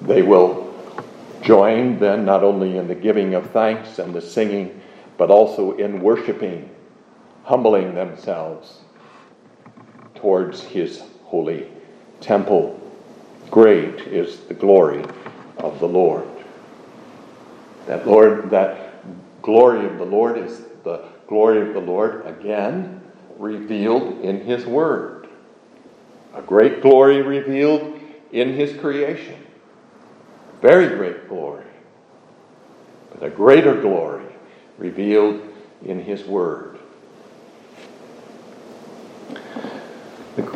They 0.03 0.21
will 0.21 0.75
join 1.41 1.99
then 1.99 2.27
not 2.27 2.45
only 2.45 2.77
in 2.77 2.89
the 2.89 2.95
giving 2.95 3.35
of 3.35 3.51
thanks 3.53 3.99
and 3.99 4.13
the 4.13 4.21
singing, 4.21 4.83
but 5.17 5.31
also 5.31 5.77
in 5.77 6.01
worshiping, 6.01 6.69
humbling 7.47 7.95
themselves 7.95 8.81
towards 10.17 10.63
his 10.65 11.01
holy 11.27 11.69
temple. 12.21 12.81
Great 13.53 14.01
is 14.01 14.41
the 14.41 14.55
glory 14.55 15.05
of 15.59 15.79
the 15.79 15.87
Lord. 15.87 16.27
That 17.87 18.05
Lord, 18.05 18.51
that 18.51 19.43
glory 19.43 19.87
of 19.87 19.97
the 19.99 20.05
Lord 20.05 20.39
is 20.39 20.65
the 20.83 21.05
glory 21.29 21.69
of 21.69 21.73
the 21.73 21.81
Lord 21.81 22.27
again 22.27 23.01
revealed 23.39 24.23
in 24.23 24.41
his 24.41 24.67
word. 24.67 25.29
A 26.35 26.43
great 26.43 26.83
glory 26.83 27.23
revealed 27.23 28.01
in 28.33 28.55
his 28.55 28.77
creation. 28.77 29.41
Very 30.61 30.97
great 30.97 31.29
glory. 31.29 31.65
But 33.13 33.23
a 33.23 33.31
greater 33.31 33.81
glory 33.81 34.27
revealed 34.79 35.41
in 35.85 36.03
his 36.03 36.25
word. 36.25 36.76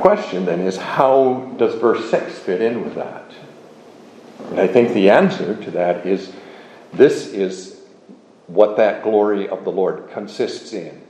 Question 0.00 0.46
then 0.46 0.60
is 0.60 0.76
how 0.76 1.52
does 1.56 1.74
verse 1.76 2.10
6 2.10 2.38
fit 2.38 2.60
in 2.60 2.82
with 2.82 2.94
that? 2.94 3.30
And 4.50 4.60
I 4.60 4.66
think 4.66 4.92
the 4.92 5.10
answer 5.10 5.54
to 5.62 5.70
that 5.72 6.06
is 6.06 6.32
this 6.92 7.28
is 7.28 7.80
what 8.46 8.76
that 8.76 9.02
glory 9.02 9.48
of 9.48 9.64
the 9.64 9.70
Lord 9.70 10.10
consists 10.10 10.72
in. 10.72 11.00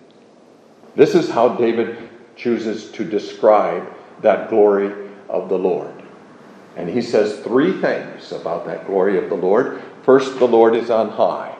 This 0.94 1.14
is 1.14 1.31
how 1.31 1.57
David 1.57 2.11
chooses 2.37 2.90
to 2.92 3.05
describe 3.05 3.90
that 4.20 4.50
glory 4.50 5.09
of 5.29 5.48
the 5.48 5.59
Lord. 5.59 5.94
And 6.76 6.88
he 6.88 7.03
says 7.03 7.40
three 7.40 7.81
things 7.81 8.33
about 8.33 8.66
that 8.66 8.87
glory 8.87 9.18
of 9.18 9.29
the 9.29 9.37
Lord. 9.37 9.83
First, 10.03 10.38
the 10.38 10.48
Lord 10.48 10.74
is 10.74 10.90
on 10.90 11.11
high. 11.11 11.57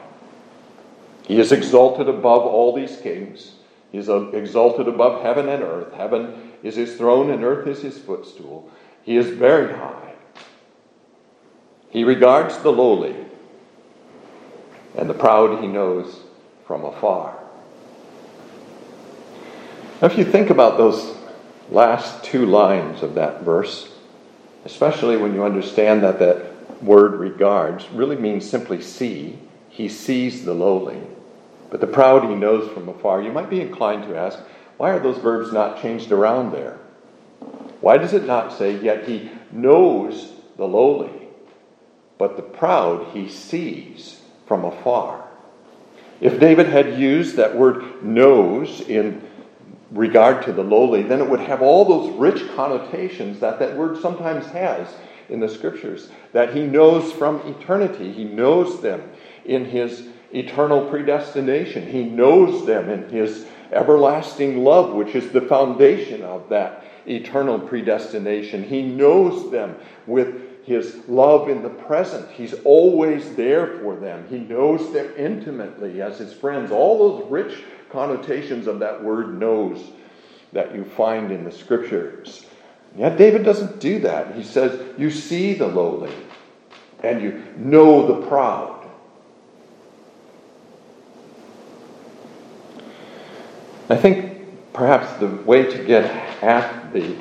He 1.27 1.39
is 1.39 1.51
exalted 1.51 2.09
above 2.09 2.43
all 2.43 2.75
these 2.75 2.97
kings. 2.97 3.53
He 3.91 3.97
is 3.97 4.09
exalted 4.09 4.87
above 4.87 5.21
heaven 5.21 5.49
and 5.49 5.63
earth. 5.63 5.93
Heaven 5.93 6.51
is 6.63 6.75
his 6.75 6.95
throne 6.95 7.29
and 7.29 7.43
earth 7.43 7.67
is 7.67 7.81
his 7.81 7.97
footstool. 7.97 8.69
He 9.03 9.17
is 9.17 9.27
very 9.29 9.73
high. 9.73 10.13
He 11.89 12.03
regards 12.03 12.57
the 12.59 12.71
lowly 12.71 13.15
and 14.95 15.09
the 15.09 15.13
proud 15.13 15.61
he 15.61 15.67
knows 15.67 16.21
from 16.65 16.85
afar. 16.85 17.37
Now, 20.01 20.07
if 20.07 20.17
you 20.17 20.25
think 20.25 20.49
about 20.49 20.77
those 20.77 21.17
last 21.69 22.23
two 22.23 22.45
lines 22.45 23.03
of 23.03 23.15
that 23.15 23.43
verse, 23.43 23.93
especially 24.65 25.17
when 25.17 25.33
you 25.33 25.43
understand 25.43 26.03
that 26.03 26.19
that 26.19 26.81
word 26.81 27.13
regards 27.15 27.89
really 27.89 28.15
means 28.15 28.49
simply 28.49 28.81
see, 28.81 29.37
he 29.69 29.87
sees 29.89 30.45
the 30.45 30.53
lowly, 30.53 31.01
but 31.71 31.79
the 31.79 31.87
proud 31.87 32.29
he 32.29 32.35
knows 32.35 32.69
from 32.71 32.87
afar, 32.89 33.21
you 33.21 33.31
might 33.31 33.49
be 33.49 33.61
inclined 33.61 34.03
to 34.03 34.15
ask, 34.15 34.37
why 34.77 34.91
are 34.91 34.99
those 34.99 35.17
verbs 35.17 35.51
not 35.51 35.81
changed 35.81 36.11
around 36.11 36.51
there? 36.51 36.77
Why 37.79 37.97
does 37.97 38.13
it 38.13 38.25
not 38.25 38.53
say, 38.53 38.77
yet 38.77 39.07
he 39.07 39.31
knows 39.51 40.33
the 40.57 40.67
lowly, 40.67 41.29
but 42.17 42.35
the 42.35 42.43
proud 42.43 43.07
he 43.13 43.29
sees 43.29 44.21
from 44.45 44.65
afar. 44.65 45.27
If 46.19 46.39
David 46.39 46.67
had 46.67 46.99
used 46.99 47.37
that 47.37 47.55
word 47.55 48.03
knows 48.03 48.81
in 48.81 49.27
regard 49.91 50.43
to 50.43 50.51
the 50.51 50.63
lowly, 50.63 51.03
then 51.03 51.21
it 51.21 51.29
would 51.29 51.39
have 51.39 51.61
all 51.61 51.85
those 51.85 52.11
rich 52.17 52.47
connotations 52.55 53.39
that 53.39 53.59
that 53.59 53.77
word 53.77 53.97
sometimes 53.97 54.45
has 54.47 54.87
in 55.29 55.39
the 55.39 55.49
scriptures. 55.49 56.09
That 56.33 56.53
he 56.53 56.63
knows 56.67 57.11
from 57.13 57.37
eternity, 57.47 58.11
he 58.11 58.25
knows 58.25 58.81
them 58.81 59.09
in 59.45 59.65
his 59.65 60.07
eternal 60.33 60.89
predestination, 60.89 61.87
he 61.87 62.03
knows 62.03 62.65
them 62.65 62.89
in 62.89 63.09
his 63.09 63.45
everlasting 63.71 64.63
love, 64.63 64.93
which 64.93 65.15
is 65.15 65.31
the 65.31 65.41
foundation 65.41 66.21
of 66.23 66.49
that 66.49 66.83
eternal 67.07 67.59
predestination. 67.59 68.63
He 68.63 68.81
knows 68.81 69.51
them 69.51 69.75
with 70.05 70.65
his 70.65 71.01
love 71.07 71.49
in 71.49 71.63
the 71.63 71.69
present. 71.69 72.29
He's 72.31 72.53
always 72.63 73.35
there 73.35 73.79
for 73.79 73.95
them. 73.95 74.27
He 74.29 74.39
knows 74.39 74.93
them 74.93 75.11
intimately 75.17 76.01
as 76.01 76.17
his 76.19 76.33
friends. 76.33 76.71
All 76.71 76.97
those 76.97 77.31
rich 77.31 77.63
connotations 77.89 78.67
of 78.67 78.79
that 78.79 79.03
word 79.03 79.39
knows 79.39 79.91
that 80.53 80.75
you 80.75 80.85
find 80.85 81.31
in 81.31 81.43
the 81.43 81.51
scriptures. 81.51 82.45
Yet 82.95 83.17
David 83.17 83.43
doesn't 83.43 83.79
do 83.79 83.99
that. 83.99 84.35
He 84.35 84.43
says, 84.43 84.79
You 84.97 85.09
see 85.09 85.53
the 85.53 85.67
lowly 85.67 86.13
and 87.03 87.21
you 87.21 87.43
know 87.57 88.05
the 88.07 88.27
proud. 88.27 88.80
I 93.91 93.97
think 93.97 94.71
perhaps 94.71 95.11
the 95.19 95.27
way 95.27 95.63
to 95.63 95.83
get 95.83 96.05
at 96.41 96.93
the 96.93 97.13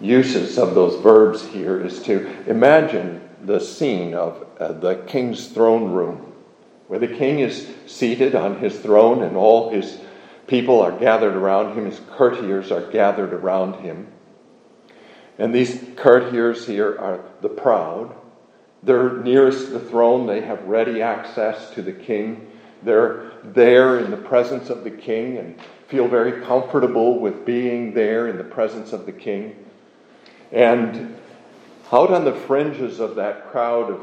uses 0.00 0.56
of 0.56 0.72
those 0.72 1.02
verbs 1.02 1.44
here 1.44 1.84
is 1.84 2.00
to 2.04 2.48
imagine 2.48 3.28
the 3.42 3.58
scene 3.58 4.14
of 4.14 4.46
uh, 4.60 4.70
the 4.70 5.02
king's 5.08 5.48
throne 5.48 5.90
room, 5.90 6.32
where 6.86 7.00
the 7.00 7.08
king 7.08 7.40
is 7.40 7.66
seated 7.86 8.36
on 8.36 8.60
his 8.60 8.78
throne 8.78 9.24
and 9.24 9.36
all 9.36 9.70
his 9.70 9.98
people 10.46 10.80
are 10.80 10.96
gathered 10.96 11.34
around 11.34 11.76
him, 11.76 11.86
his 11.86 11.98
courtiers 12.12 12.70
are 12.70 12.88
gathered 12.92 13.32
around 13.32 13.82
him. 13.82 14.06
And 15.40 15.52
these 15.52 15.84
courtiers 15.96 16.68
here 16.68 16.96
are 17.00 17.24
the 17.40 17.48
proud. 17.48 18.14
They're 18.84 19.14
nearest 19.14 19.72
the 19.72 19.80
throne, 19.80 20.28
they 20.28 20.42
have 20.42 20.62
ready 20.68 21.02
access 21.02 21.70
to 21.70 21.82
the 21.82 21.92
king. 21.92 22.48
They're 22.84 23.32
there 23.42 23.98
in 23.98 24.12
the 24.12 24.16
presence 24.16 24.70
of 24.70 24.84
the 24.84 24.90
king 24.90 25.38
and 25.38 25.58
feel 25.92 26.08
very 26.08 26.40
comfortable 26.46 27.20
with 27.20 27.44
being 27.44 27.92
there 27.92 28.26
in 28.26 28.38
the 28.38 28.44
presence 28.44 28.94
of 28.94 29.04
the 29.04 29.12
king. 29.12 29.54
And 30.50 31.14
out 31.92 32.10
on 32.10 32.24
the 32.24 32.32
fringes 32.32 32.98
of 32.98 33.16
that 33.16 33.50
crowd 33.50 33.90
of, 33.90 34.00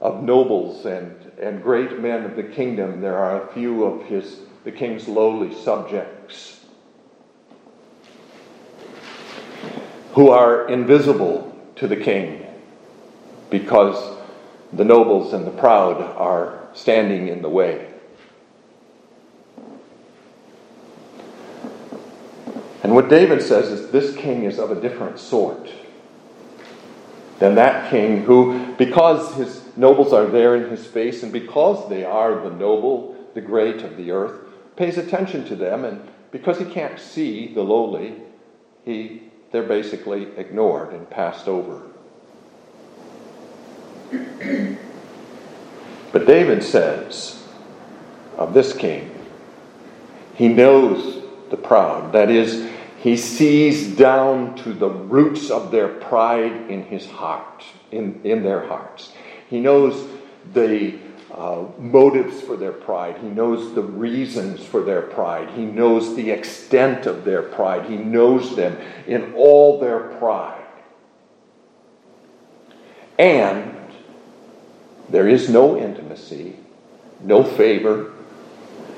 of 0.00 0.22
nobles 0.22 0.86
and, 0.86 1.14
and 1.38 1.62
great 1.62 2.00
men 2.00 2.24
of 2.24 2.36
the 2.36 2.42
kingdom, 2.42 3.02
there 3.02 3.18
are 3.18 3.42
a 3.42 3.52
few 3.52 3.84
of 3.84 4.06
his, 4.06 4.38
the 4.64 4.72
king's 4.72 5.08
lowly 5.08 5.54
subjects 5.54 6.64
who 10.14 10.30
are 10.30 10.66
invisible 10.70 11.54
to 11.74 11.86
the 11.86 11.96
king 11.96 12.46
because 13.50 14.16
the 14.72 14.84
nobles 14.84 15.34
and 15.34 15.46
the 15.46 15.50
proud 15.50 16.00
are 16.00 16.66
standing 16.72 17.28
in 17.28 17.42
the 17.42 17.50
way. 17.50 17.92
And 22.85 22.85
what 22.96 23.10
David 23.10 23.42
says 23.42 23.68
is 23.68 23.90
this 23.90 24.16
king 24.16 24.44
is 24.44 24.58
of 24.58 24.70
a 24.70 24.80
different 24.80 25.18
sort 25.18 25.70
than 27.38 27.56
that 27.56 27.90
king 27.90 28.22
who, 28.22 28.74
because 28.78 29.34
his 29.34 29.62
nobles 29.76 30.14
are 30.14 30.24
there 30.24 30.56
in 30.56 30.70
his 30.70 30.86
face 30.86 31.22
and 31.22 31.30
because 31.30 31.90
they 31.90 32.06
are 32.06 32.40
the 32.40 32.56
noble, 32.56 33.14
the 33.34 33.42
great 33.42 33.82
of 33.82 33.98
the 33.98 34.10
earth, 34.12 34.40
pays 34.76 34.96
attention 34.96 35.44
to 35.44 35.54
them. 35.54 35.84
And 35.84 36.08
because 36.30 36.58
he 36.58 36.64
can't 36.64 36.98
see 36.98 37.52
the 37.52 37.60
lowly, 37.60 38.14
he, 38.86 39.24
they're 39.52 39.62
basically 39.62 40.28
ignored 40.38 40.94
and 40.94 41.10
passed 41.10 41.48
over. 41.48 41.82
But 46.12 46.26
David 46.26 46.62
says 46.62 47.44
of 48.38 48.54
this 48.54 48.72
king, 48.74 49.10
he 50.34 50.48
knows 50.48 51.22
the 51.50 51.58
proud. 51.58 52.12
That 52.12 52.30
is, 52.30 52.66
he 53.06 53.16
sees 53.16 53.96
down 53.96 54.56
to 54.56 54.72
the 54.72 54.88
roots 54.88 55.48
of 55.48 55.70
their 55.70 55.86
pride 55.86 56.68
in 56.68 56.82
his 56.82 57.08
heart, 57.08 57.64
in, 57.92 58.20
in 58.24 58.42
their 58.42 58.66
hearts. 58.66 59.12
He 59.48 59.60
knows 59.60 60.08
the 60.52 60.98
uh, 61.32 61.66
motives 61.78 62.40
for 62.40 62.56
their 62.56 62.72
pride. 62.72 63.18
He 63.18 63.28
knows 63.28 63.76
the 63.76 63.82
reasons 63.84 64.64
for 64.64 64.82
their 64.82 65.02
pride. 65.02 65.50
He 65.50 65.64
knows 65.64 66.16
the 66.16 66.32
extent 66.32 67.06
of 67.06 67.24
their 67.24 67.42
pride. 67.42 67.88
He 67.88 67.96
knows 67.96 68.56
them 68.56 68.76
in 69.06 69.34
all 69.34 69.78
their 69.78 70.00
pride. 70.18 70.66
And 73.20 73.76
there 75.10 75.28
is 75.28 75.48
no 75.48 75.78
intimacy, 75.78 76.56
no 77.20 77.44
favor, 77.44 78.14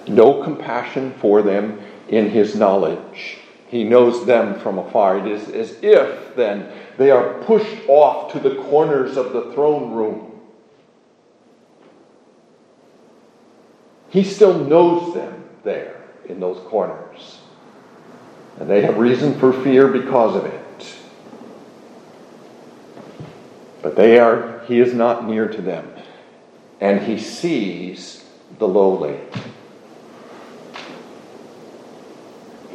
no 0.06 0.42
compassion 0.42 1.12
for 1.20 1.42
them 1.42 1.78
in 2.08 2.30
his 2.30 2.56
knowledge. 2.56 3.40
He 3.68 3.84
knows 3.84 4.24
them 4.24 4.58
from 4.60 4.78
afar. 4.78 5.18
It 5.18 5.26
is 5.26 5.48
as 5.50 5.82
if 5.82 6.34
then 6.34 6.72
they 6.96 7.10
are 7.10 7.34
pushed 7.44 7.86
off 7.86 8.32
to 8.32 8.40
the 8.40 8.56
corners 8.62 9.16
of 9.16 9.32
the 9.32 9.52
throne 9.52 9.92
room. 9.92 10.40
He 14.08 14.24
still 14.24 14.58
knows 14.64 15.14
them 15.14 15.44
there 15.64 16.02
in 16.26 16.40
those 16.40 16.58
corners. 16.68 17.40
And 18.58 18.68
they 18.68 18.80
have 18.82 18.96
reason 18.96 19.38
for 19.38 19.52
fear 19.52 19.88
because 19.88 20.34
of 20.34 20.46
it. 20.46 20.96
But 23.82 23.96
they 23.96 24.18
are, 24.18 24.64
he 24.66 24.80
is 24.80 24.94
not 24.94 25.26
near 25.26 25.46
to 25.46 25.60
them. 25.60 25.92
And 26.80 27.02
he 27.02 27.18
sees 27.18 28.24
the 28.58 28.66
lowly. 28.66 29.18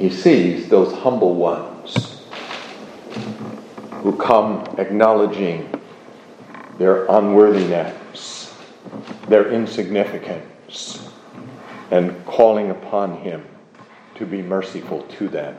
He 0.04 0.10
sees 0.10 0.68
those 0.68 0.92
humble 0.92 1.34
ones 1.34 2.24
who 4.02 4.14
come 4.18 4.62
acknowledging 4.78 5.70
their 6.78 7.06
unworthiness, 7.06 8.54
their 9.30 9.50
insignificance, 9.50 11.08
and 11.90 12.26
calling 12.26 12.70
upon 12.70 13.18
him 13.22 13.46
to 14.16 14.26
be 14.26 14.42
merciful 14.42 15.04
to 15.04 15.30
them. 15.30 15.56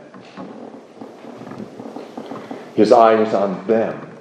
His 2.75 2.93
eye 2.93 3.15
is 3.23 3.33
on 3.33 3.67
them, 3.67 4.13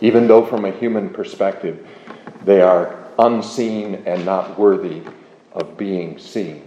even 0.00 0.28
though 0.28 0.46
from 0.46 0.64
a 0.64 0.70
human 0.70 1.10
perspective 1.10 1.84
they 2.44 2.60
are 2.60 3.04
unseen 3.18 3.96
and 4.06 4.24
not 4.24 4.56
worthy 4.56 5.02
of 5.50 5.76
being 5.76 6.20
seen. 6.20 6.62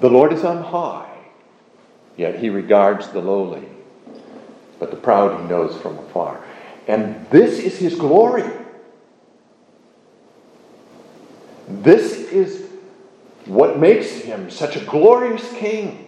The 0.00 0.10
Lord 0.10 0.32
is 0.32 0.44
on 0.44 0.62
high, 0.62 1.16
yet 2.16 2.38
he 2.38 2.50
regards 2.50 3.08
the 3.08 3.20
lowly, 3.20 3.66
but 4.78 4.90
the 4.90 4.96
proud 4.96 5.40
he 5.40 5.48
knows 5.48 5.80
from 5.80 5.98
afar. 5.98 6.44
And 6.86 7.26
this 7.30 7.58
is 7.58 7.78
his 7.78 7.94
glory. 7.94 8.44
This 11.68 12.12
is 12.12 12.66
what 13.46 13.78
makes 13.78 14.10
him 14.10 14.50
such 14.50 14.76
a 14.76 14.84
glorious 14.84 15.50
king 15.52 16.02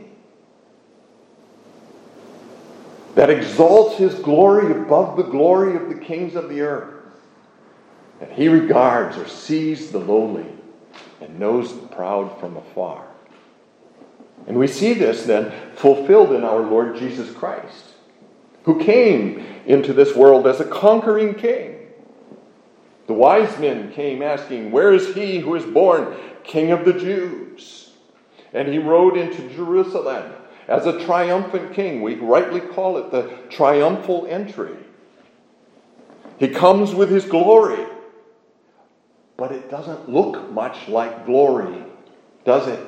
that 3.15 3.31
exalts 3.31 3.97
his 3.97 4.15
glory 4.15 4.71
above 4.71 5.17
the 5.17 5.25
glory 5.25 5.75
of 5.75 5.89
the 5.89 5.95
kings 5.95 6.37
of 6.37 6.49
the 6.49 6.61
earth. 6.61 6.95
That 8.21 8.33
he 8.33 8.49
regards 8.49 9.17
or 9.17 9.27
sees 9.27 9.91
the 9.91 9.99
lowly 9.99 10.47
and 11.21 11.39
knows 11.39 11.75
the 11.75 11.87
proud 11.89 12.39
from 12.39 12.57
afar. 12.57 13.08
And 14.49 14.57
we 14.57 14.67
see 14.67 14.95
this 14.95 15.25
then 15.25 15.53
fulfilled 15.77 16.33
in 16.33 16.43
our 16.43 16.61
Lord 16.61 16.97
Jesus 16.97 17.31
Christ, 17.31 17.85
who 18.65 18.83
came 18.83 19.45
into 19.67 19.93
this 19.93 20.17
world 20.17 20.47
as 20.47 20.59
a 20.59 20.65
conquering 20.65 21.35
king. 21.35 21.77
The 23.07 23.13
wise 23.13 23.59
men 23.59 23.93
came 23.93 24.23
asking, 24.23 24.71
Where 24.71 24.93
is 24.93 25.15
he 25.15 25.39
who 25.39 25.55
is 25.55 25.67
born 25.67 26.17
King 26.45 26.71
of 26.71 26.87
the 26.87 26.95
Jews? 26.95 27.91
And 28.55 28.69
he 28.69 28.79
rode 28.79 29.19
into 29.19 29.55
Jerusalem 29.55 30.33
as 30.67 30.87
a 30.87 31.05
triumphant 31.05 31.75
king. 31.75 32.01
We 32.01 32.15
rightly 32.15 32.61
call 32.61 32.97
it 32.97 33.11
the 33.11 33.29
triumphal 33.51 34.27
entry. 34.31 34.77
He 36.39 36.49
comes 36.49 36.95
with 36.95 37.11
his 37.11 37.27
glory, 37.27 37.85
but 39.37 39.53
it 39.53 39.71
doesn't 39.71 40.09
look 40.09 40.51
much 40.53 40.89
like 40.89 41.27
glory, 41.27 41.85
does 42.47 42.67
it? 42.67 42.81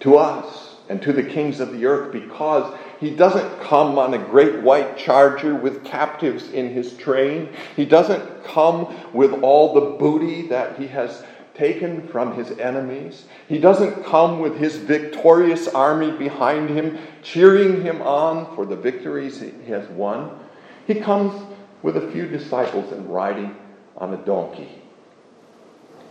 To 0.00 0.16
us 0.16 0.76
and 0.88 1.02
to 1.02 1.12
the 1.12 1.22
kings 1.22 1.60
of 1.60 1.72
the 1.72 1.86
earth 1.86 2.12
because 2.12 2.74
he 3.00 3.10
doesn't 3.10 3.60
come 3.60 3.98
on 3.98 4.14
a 4.14 4.18
great 4.18 4.62
white 4.62 4.96
charger 4.96 5.54
with 5.54 5.84
captives 5.84 6.50
in 6.50 6.70
his 6.70 6.96
train. 6.96 7.50
He 7.76 7.84
doesn't 7.84 8.44
come 8.44 8.94
with 9.12 9.42
all 9.42 9.74
the 9.74 9.98
booty 9.98 10.48
that 10.48 10.78
he 10.78 10.86
has 10.88 11.22
taken 11.54 12.06
from 12.08 12.34
his 12.34 12.58
enemies. 12.58 13.24
He 13.48 13.58
doesn't 13.58 14.04
come 14.04 14.38
with 14.38 14.56
his 14.56 14.76
victorious 14.76 15.68
army 15.68 16.12
behind 16.12 16.70
him, 16.70 16.98
cheering 17.22 17.82
him 17.82 18.00
on 18.02 18.54
for 18.54 18.64
the 18.64 18.76
victories 18.76 19.40
he 19.40 19.52
has 19.70 19.86
won. 19.88 20.38
He 20.86 20.94
comes 20.94 21.34
with 21.82 21.96
a 21.96 22.10
few 22.12 22.26
disciples 22.26 22.92
and 22.92 23.12
riding 23.12 23.56
on 23.96 24.14
a 24.14 24.16
donkey. 24.18 24.82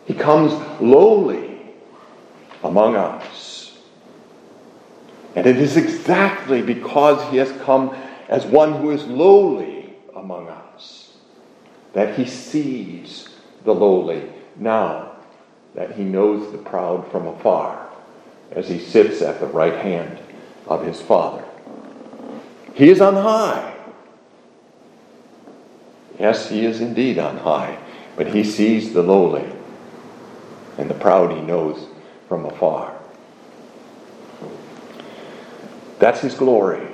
He 0.05 0.13
comes 0.13 0.53
lowly 0.81 1.73
among 2.63 2.95
us. 2.95 3.56
And 5.37 5.45
it 5.45 5.57
is 5.57 5.77
exactly 5.77 6.63
because 6.63 7.29
he 7.29 7.37
has 7.37 7.51
come 7.61 7.95
as 8.27 8.43
one 8.43 8.73
who 8.73 8.89
is 8.89 9.05
lowly 9.05 9.93
among 10.15 10.49
us 10.49 11.15
that 11.93 12.17
he 12.17 12.25
sees 12.25 13.29
the 13.63 13.75
lowly 13.75 14.31
now 14.55 15.11
that 15.75 15.91
he 15.91 16.03
knows 16.03 16.51
the 16.51 16.57
proud 16.57 17.11
from 17.11 17.27
afar 17.27 17.87
as 18.49 18.67
he 18.67 18.79
sits 18.79 19.21
at 19.21 19.39
the 19.39 19.45
right 19.45 19.75
hand 19.75 20.17
of 20.65 20.83
his 20.83 20.99
Father. 20.99 21.45
He 22.73 22.89
is 22.89 22.99
on 22.99 23.13
high. 23.13 23.75
Yes, 26.17 26.49
he 26.49 26.65
is 26.65 26.81
indeed 26.81 27.19
on 27.19 27.37
high, 27.37 27.77
but 28.15 28.25
he 28.25 28.43
sees 28.43 28.91
the 28.91 29.03
lowly, 29.03 29.45
and 30.79 30.89
the 30.89 30.95
proud 30.95 31.31
he 31.31 31.41
knows 31.41 31.85
from 32.27 32.43
afar. 32.47 32.96
That's 35.99 36.21
his 36.21 36.35
glory. 36.35 36.87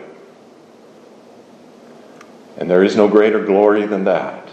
And 2.58 2.70
there 2.70 2.84
is 2.84 2.96
no 2.96 3.08
greater 3.08 3.44
glory 3.44 3.86
than 3.86 4.06
that. 4.06 4.48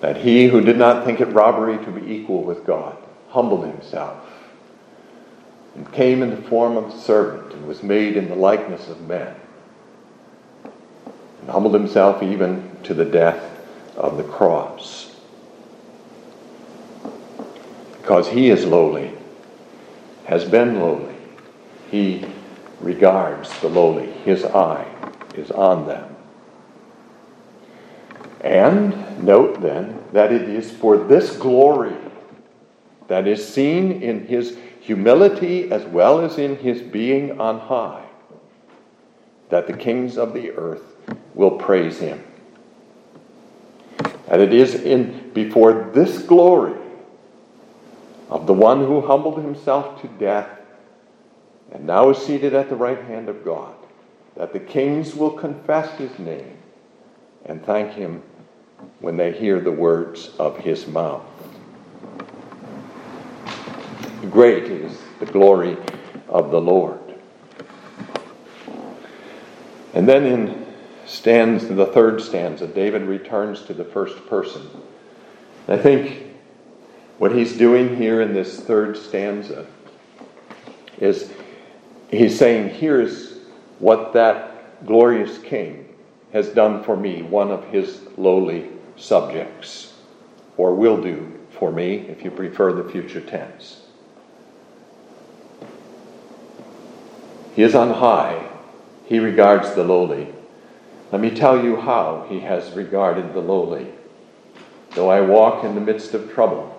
That 0.00 0.18
he 0.18 0.46
who 0.46 0.60
did 0.60 0.78
not 0.78 1.04
think 1.04 1.20
it 1.20 1.26
robbery 1.26 1.84
to 1.84 1.90
be 1.90 2.12
equal 2.12 2.44
with 2.44 2.64
God 2.64 2.96
humbled 3.30 3.66
himself 3.66 4.24
and 5.74 5.92
came 5.92 6.22
in 6.22 6.30
the 6.30 6.48
form 6.48 6.76
of 6.76 6.86
a 6.86 6.98
servant 6.98 7.52
and 7.52 7.66
was 7.66 7.82
made 7.82 8.16
in 8.16 8.28
the 8.28 8.34
likeness 8.34 8.88
of 8.88 9.00
men 9.06 9.34
and 11.40 11.50
humbled 11.50 11.74
himself 11.74 12.22
even 12.22 12.70
to 12.84 12.94
the 12.94 13.04
death 13.04 13.42
of 13.96 14.16
the 14.16 14.24
cross. 14.24 15.16
Because 18.00 18.28
he 18.28 18.48
is 18.48 18.64
lowly, 18.64 19.12
has 20.26 20.44
been 20.44 20.80
lowly, 20.80 21.14
he 21.90 22.24
regards 22.80 23.58
the 23.60 23.68
lowly. 23.68 24.10
His 24.24 24.44
eye 24.44 24.86
is 25.34 25.50
on 25.50 25.86
them. 25.86 26.16
And 28.40 29.24
note 29.24 29.60
then 29.60 30.02
that 30.12 30.32
it 30.32 30.48
is 30.48 30.70
for 30.70 30.96
this 30.96 31.36
glory 31.36 31.96
that 33.08 33.26
is 33.26 33.46
seen 33.46 34.02
in 34.02 34.26
his 34.26 34.56
humility 34.80 35.70
as 35.70 35.84
well 35.84 36.20
as 36.20 36.38
in 36.38 36.56
his 36.56 36.80
being 36.80 37.40
on 37.40 37.58
high 37.58 38.04
that 39.48 39.66
the 39.66 39.72
kings 39.72 40.18
of 40.18 40.34
the 40.34 40.50
earth 40.52 40.82
will 41.34 41.52
praise 41.52 41.98
him. 41.98 42.22
And 44.28 44.42
it 44.42 44.52
is 44.52 44.74
in 44.74 45.30
before 45.32 45.90
this 45.94 46.18
glory 46.22 46.78
of 48.28 48.46
the 48.46 48.52
one 48.52 48.80
who 48.80 49.00
humbled 49.00 49.38
himself 49.38 50.00
to 50.02 50.08
death 50.08 50.57
and 51.72 51.86
now 51.86 52.10
is 52.10 52.18
seated 52.18 52.54
at 52.54 52.68
the 52.68 52.76
right 52.76 53.02
hand 53.04 53.28
of 53.28 53.44
God 53.44 53.74
that 54.36 54.52
the 54.52 54.60
kings 54.60 55.14
will 55.14 55.32
confess 55.32 55.90
his 55.98 56.16
name 56.18 56.56
and 57.44 57.64
thank 57.64 57.92
him 57.92 58.22
when 59.00 59.16
they 59.16 59.32
hear 59.32 59.60
the 59.60 59.72
words 59.72 60.30
of 60.38 60.56
his 60.58 60.86
mouth. 60.86 61.24
Great 64.30 64.64
is 64.64 64.96
the 65.20 65.26
glory 65.26 65.76
of 66.28 66.50
the 66.50 66.60
Lord. 66.60 67.00
And 69.94 70.08
then 70.08 70.24
in 70.24 70.66
stands 71.06 71.66
the 71.66 71.86
third 71.86 72.20
stanza, 72.20 72.66
David 72.66 73.02
returns 73.02 73.62
to 73.62 73.74
the 73.74 73.84
first 73.84 74.26
person. 74.26 74.68
I 75.66 75.76
think 75.78 76.34
what 77.18 77.34
he's 77.34 77.56
doing 77.56 77.96
here 77.96 78.20
in 78.20 78.34
this 78.34 78.60
third 78.60 78.96
stanza 78.96 79.66
is 80.98 81.32
he's 82.10 82.38
saying, 82.38 82.70
here's 82.70 83.38
what 83.78 84.12
that 84.12 84.86
glorious 84.86 85.38
king 85.38 85.94
has 86.32 86.48
done 86.48 86.82
for 86.84 86.96
me, 86.96 87.22
one 87.22 87.50
of 87.50 87.64
his 87.64 88.02
lowly 88.16 88.68
subjects, 88.96 89.94
or 90.56 90.74
will 90.74 91.00
do 91.00 91.32
for 91.58 91.72
me 91.72 91.96
if 92.08 92.22
you 92.22 92.30
prefer 92.30 92.72
the 92.72 92.88
future 92.90 93.20
tense. 93.20 93.82
He 97.54 97.62
is 97.62 97.74
on 97.74 97.90
high, 97.90 98.48
he 99.06 99.18
regards 99.18 99.74
the 99.74 99.82
lowly. 99.82 100.32
Let 101.10 101.20
me 101.20 101.30
tell 101.30 101.64
you 101.64 101.76
how 101.76 102.26
he 102.28 102.40
has 102.40 102.70
regarded 102.72 103.32
the 103.32 103.40
lowly. 103.40 103.92
Though 104.90 105.08
I 105.08 105.22
walk 105.22 105.64
in 105.64 105.74
the 105.74 105.80
midst 105.80 106.14
of 106.14 106.32
trouble, 106.32 106.74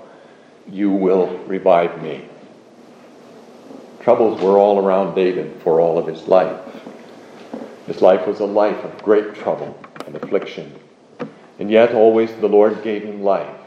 you 0.70 0.92
will 0.92 1.38
revive 1.40 2.02
me. 2.02 2.29
Troubles 4.02 4.42
were 4.42 4.58
all 4.58 4.80
around 4.80 5.16
David 5.16 5.62
for 5.62 5.82
all 5.82 5.98
of 5.98 6.08
his 6.08 6.28
life. 6.28 6.60
His 7.86 8.02
life 8.02 8.26
was 8.28 8.40
a 8.40 8.46
life 8.46 8.84
of 8.84 9.04
great 9.04 9.36
trouble 9.36 9.78
and 10.06 10.16
affliction. 10.16 10.74
And 11.60 11.70
yet, 11.70 11.94
always 11.94 12.32
the 12.36 12.48
Lord 12.48 12.84
gave 12.84 13.04
him 13.04 13.24
life, 13.24 13.60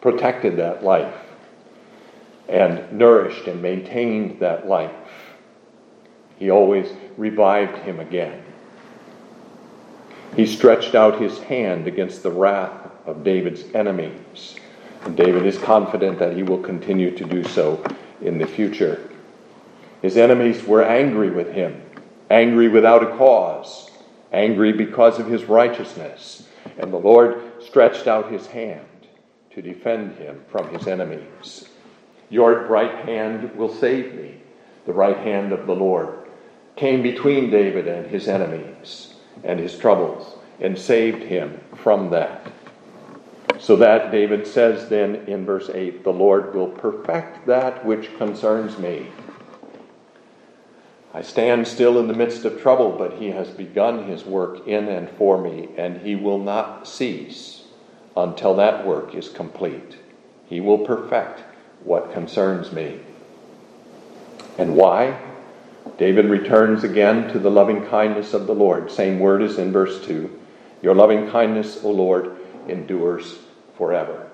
protected 0.00 0.56
that 0.56 0.82
life, 0.82 1.14
and 2.48 2.92
nourished 2.92 3.46
and 3.46 3.62
maintained 3.62 4.40
that 4.40 4.66
life. 4.66 4.90
He 6.38 6.50
always 6.50 6.88
revived 7.16 7.78
him 7.78 8.00
again. 8.00 8.42
He 10.34 10.46
stretched 10.46 10.94
out 10.94 11.20
his 11.20 11.38
hand 11.38 11.86
against 11.86 12.22
the 12.22 12.30
wrath 12.30 12.90
of 13.06 13.24
David's 13.24 13.64
enemies. 13.74 14.56
And 15.04 15.16
David 15.16 15.46
is 15.46 15.56
confident 15.58 16.18
that 16.18 16.36
he 16.36 16.42
will 16.42 16.60
continue 16.60 17.16
to 17.16 17.24
do 17.24 17.44
so 17.44 17.82
in 18.20 18.38
the 18.38 18.46
future. 18.46 19.05
His 20.02 20.16
enemies 20.16 20.64
were 20.64 20.82
angry 20.82 21.30
with 21.30 21.52
him 21.52 21.82
angry 22.30 22.68
without 22.68 23.02
a 23.02 23.16
cause, 23.16 23.90
angry 24.32 24.72
because 24.72 25.18
of 25.18 25.26
his 25.26 25.44
righteousness. 25.44 26.48
And 26.78 26.92
the 26.92 26.98
Lord 26.98 27.40
stretched 27.62 28.06
out 28.06 28.32
his 28.32 28.46
hand 28.48 28.86
to 29.50 29.62
defend 29.62 30.16
him 30.16 30.44
from 30.50 30.68
his 30.74 30.86
enemies. 30.86 31.68
Your 32.28 32.66
right 32.66 33.06
hand 33.06 33.54
will 33.56 33.72
save 33.72 34.14
me. 34.14 34.40
The 34.84 34.92
right 34.92 35.16
hand 35.16 35.52
of 35.52 35.66
the 35.66 35.74
Lord 35.74 36.28
came 36.74 37.02
between 37.02 37.50
David 37.50 37.88
and 37.88 38.06
his 38.06 38.28
enemies 38.28 39.14
and 39.44 39.58
his 39.58 39.78
troubles 39.78 40.36
and 40.60 40.78
saved 40.78 41.22
him 41.22 41.60
from 41.76 42.10
that. 42.10 42.52
So 43.58 43.76
that 43.76 44.10
David 44.10 44.46
says 44.46 44.88
then 44.88 45.16
in 45.26 45.46
verse 45.46 45.70
8, 45.70 46.04
the 46.04 46.12
Lord 46.12 46.54
will 46.54 46.68
perfect 46.68 47.46
that 47.46 47.84
which 47.84 48.14
concerns 48.18 48.78
me. 48.78 49.06
I 51.16 51.22
stand 51.22 51.66
still 51.66 51.98
in 51.98 52.08
the 52.08 52.14
midst 52.14 52.44
of 52.44 52.60
trouble, 52.60 52.90
but 52.90 53.14
he 53.14 53.30
has 53.30 53.48
begun 53.48 54.06
his 54.06 54.26
work 54.26 54.68
in 54.68 54.86
and 54.86 55.08
for 55.08 55.40
me, 55.40 55.70
and 55.78 56.02
he 56.02 56.14
will 56.14 56.38
not 56.38 56.86
cease 56.86 57.62
until 58.14 58.54
that 58.56 58.86
work 58.86 59.14
is 59.14 59.30
complete. 59.30 59.96
He 60.44 60.60
will 60.60 60.76
perfect 60.76 61.40
what 61.84 62.12
concerns 62.12 62.70
me. 62.70 63.00
And 64.58 64.76
why? 64.76 65.18
David 65.96 66.26
returns 66.26 66.84
again 66.84 67.32
to 67.32 67.38
the 67.38 67.50
loving 67.50 67.86
kindness 67.86 68.34
of 68.34 68.46
the 68.46 68.54
Lord. 68.54 68.90
Same 68.90 69.18
word 69.18 69.40
as 69.40 69.56
in 69.56 69.72
verse 69.72 70.04
2. 70.04 70.38
Your 70.82 70.94
loving 70.94 71.30
kindness, 71.30 71.82
O 71.82 71.92
Lord, 71.92 72.36
endures 72.68 73.38
forever. 73.78 74.25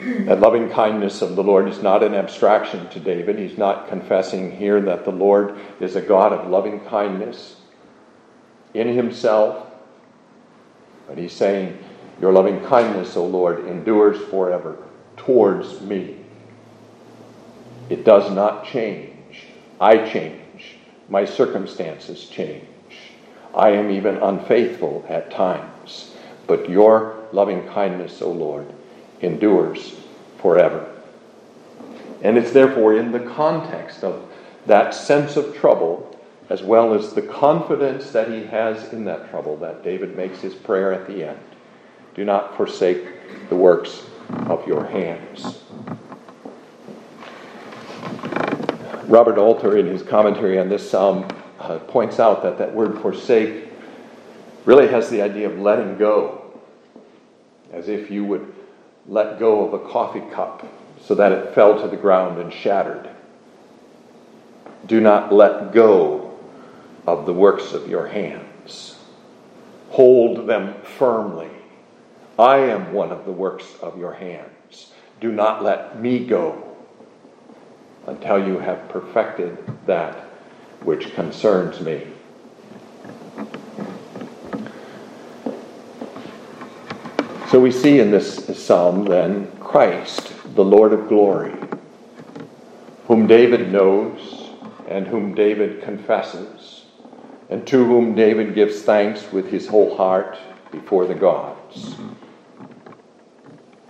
That 0.00 0.40
loving 0.40 0.70
kindness 0.70 1.20
of 1.20 1.36
the 1.36 1.42
Lord 1.42 1.68
is 1.68 1.82
not 1.82 2.02
an 2.02 2.14
abstraction 2.14 2.88
to 2.88 3.00
David. 3.00 3.38
He's 3.38 3.58
not 3.58 3.88
confessing 3.88 4.56
here 4.56 4.80
that 4.80 5.04
the 5.04 5.10
Lord 5.10 5.58
is 5.78 5.94
a 5.94 6.00
God 6.00 6.32
of 6.32 6.48
loving 6.48 6.80
kindness 6.80 7.56
in 8.72 8.88
himself, 8.88 9.66
but 11.06 11.18
he's 11.18 11.34
saying, 11.34 11.76
Your 12.18 12.32
loving 12.32 12.64
kindness, 12.64 13.14
O 13.14 13.26
Lord, 13.26 13.66
endures 13.66 14.18
forever 14.30 14.78
towards 15.18 15.82
me. 15.82 16.16
It 17.90 18.04
does 18.04 18.30
not 18.30 18.64
change. 18.64 19.44
I 19.78 20.08
change. 20.08 20.76
My 21.10 21.26
circumstances 21.26 22.26
change. 22.26 22.64
I 23.54 23.70
am 23.70 23.90
even 23.90 24.16
unfaithful 24.16 25.04
at 25.10 25.30
times. 25.30 26.14
But 26.46 26.70
your 26.70 27.28
loving 27.32 27.68
kindness, 27.68 28.22
O 28.22 28.30
Lord, 28.30 28.72
endures 29.20 29.96
forever. 30.38 30.86
And 32.22 32.36
it's 32.36 32.52
therefore 32.52 32.96
in 32.96 33.12
the 33.12 33.20
context 33.20 34.04
of 34.04 34.30
that 34.66 34.94
sense 34.94 35.36
of 35.36 35.56
trouble, 35.56 36.18
as 36.48 36.62
well 36.62 36.94
as 36.94 37.14
the 37.14 37.22
confidence 37.22 38.10
that 38.10 38.28
he 38.30 38.44
has 38.44 38.92
in 38.92 39.04
that 39.04 39.30
trouble, 39.30 39.56
that 39.58 39.82
David 39.82 40.16
makes 40.16 40.40
his 40.40 40.54
prayer 40.54 40.92
at 40.92 41.06
the 41.06 41.28
end. 41.28 41.38
Do 42.14 42.24
not 42.24 42.56
forsake 42.56 43.48
the 43.48 43.56
works 43.56 44.04
of 44.46 44.66
your 44.66 44.84
hands. 44.84 45.62
Robert 49.04 49.38
Alter, 49.38 49.76
in 49.76 49.86
his 49.86 50.02
commentary 50.02 50.58
on 50.58 50.68
this 50.68 50.88
psalm, 50.88 51.26
uh, 51.58 51.78
points 51.78 52.20
out 52.20 52.42
that 52.42 52.58
that 52.58 52.72
word 52.72 53.00
forsake 53.00 53.68
really 54.64 54.88
has 54.88 55.10
the 55.10 55.22
idea 55.22 55.48
of 55.48 55.58
letting 55.58 55.96
go, 55.96 56.52
as 57.72 57.88
if 57.88 58.10
you 58.10 58.24
would 58.24 58.52
let 59.10 59.40
go 59.40 59.66
of 59.66 59.74
a 59.74 59.88
coffee 59.90 60.22
cup 60.32 60.64
so 61.02 61.16
that 61.16 61.32
it 61.32 61.52
fell 61.52 61.82
to 61.82 61.88
the 61.88 61.96
ground 61.96 62.40
and 62.40 62.52
shattered. 62.52 63.10
Do 64.86 65.00
not 65.00 65.32
let 65.32 65.72
go 65.72 66.38
of 67.06 67.26
the 67.26 67.32
works 67.32 67.72
of 67.72 67.88
your 67.88 68.06
hands. 68.06 68.96
Hold 69.90 70.46
them 70.46 70.74
firmly. 70.96 71.50
I 72.38 72.58
am 72.58 72.92
one 72.92 73.10
of 73.10 73.24
the 73.24 73.32
works 73.32 73.66
of 73.82 73.98
your 73.98 74.12
hands. 74.12 74.92
Do 75.20 75.32
not 75.32 75.64
let 75.64 76.00
me 76.00 76.24
go 76.24 76.76
until 78.06 78.46
you 78.46 78.58
have 78.60 78.88
perfected 78.88 79.58
that 79.86 80.14
which 80.84 81.14
concerns 81.14 81.80
me. 81.80 82.06
So 87.50 87.58
we 87.58 87.72
see 87.72 87.98
in 87.98 88.12
this 88.12 88.46
psalm 88.64 89.06
then 89.06 89.50
Christ, 89.58 90.32
the 90.54 90.64
Lord 90.64 90.92
of 90.92 91.08
glory, 91.08 91.52
whom 93.08 93.26
David 93.26 93.72
knows 93.72 94.52
and 94.86 95.04
whom 95.04 95.34
David 95.34 95.82
confesses, 95.82 96.84
and 97.48 97.66
to 97.66 97.84
whom 97.84 98.14
David 98.14 98.54
gives 98.54 98.82
thanks 98.82 99.32
with 99.32 99.48
his 99.50 99.66
whole 99.66 99.96
heart 99.96 100.38
before 100.70 101.06
the 101.06 101.14
gods. 101.16 101.96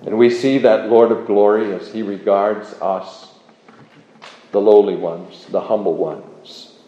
And 0.06 0.16
we 0.16 0.30
see 0.30 0.56
that 0.56 0.88
Lord 0.88 1.12
of 1.12 1.26
glory 1.26 1.74
as 1.74 1.92
he 1.92 2.00
regards 2.00 2.72
us, 2.80 3.34
the 4.52 4.61
lowly 4.62 4.96
ones, 4.96 5.44
the 5.50 5.61
humble 5.61 5.96
ones, 5.96 6.78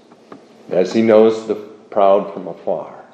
as 0.70 0.95
he 0.95 1.03
knows 1.03 1.47
the 1.47 1.55
proud 1.55 2.33
from 2.33 2.49
afar. 2.49 3.05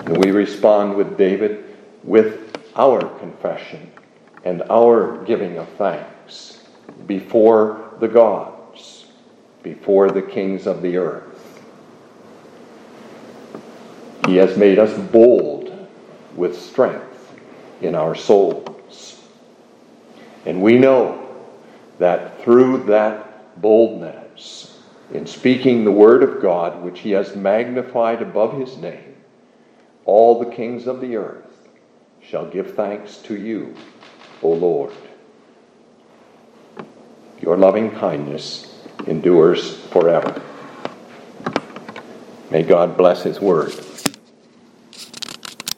And 0.00 0.16
we 0.16 0.32
respond 0.32 0.96
with 0.96 1.16
David 1.16 1.68
with 2.04 2.56
our 2.76 3.00
confession 3.18 3.90
and 4.44 4.62
our 4.70 5.22
giving 5.24 5.58
of 5.58 5.68
thanks 5.70 6.62
before 7.06 7.94
the 8.00 8.08
gods, 8.08 9.06
before 9.62 10.10
the 10.10 10.22
kings 10.22 10.66
of 10.66 10.82
the 10.82 10.96
earth. 10.96 11.62
He 14.26 14.36
has 14.36 14.56
made 14.56 14.78
us 14.78 14.96
bold 15.10 15.88
with 16.36 16.60
strength 16.60 17.34
in 17.80 17.94
our 17.94 18.14
souls. 18.14 19.20
And 20.46 20.62
we 20.62 20.78
know 20.78 21.18
that 21.98 22.42
through 22.42 22.84
that 22.84 23.60
boldness, 23.60 24.80
in 25.12 25.26
speaking 25.26 25.84
the 25.84 25.92
word 25.92 26.22
of 26.22 26.40
God, 26.40 26.82
which 26.82 27.00
he 27.00 27.10
has 27.10 27.36
magnified 27.36 28.22
above 28.22 28.58
his 28.58 28.76
name, 28.78 29.14
all 30.04 30.38
the 30.38 30.50
kings 30.50 30.86
of 30.86 31.00
the 31.00 31.16
earth 31.16 31.41
shall 32.32 32.46
give 32.46 32.74
thanks 32.74 33.18
to 33.18 33.36
you, 33.36 33.76
O 34.40 34.48
Lord. 34.48 34.90
Your 37.42 37.58
loving 37.58 37.90
kindness 37.90 38.74
endures 39.06 39.76
forever. 39.88 40.40
May 42.50 42.62
God 42.62 42.96
bless 42.96 43.22
his 43.22 43.38
word. 43.38 43.74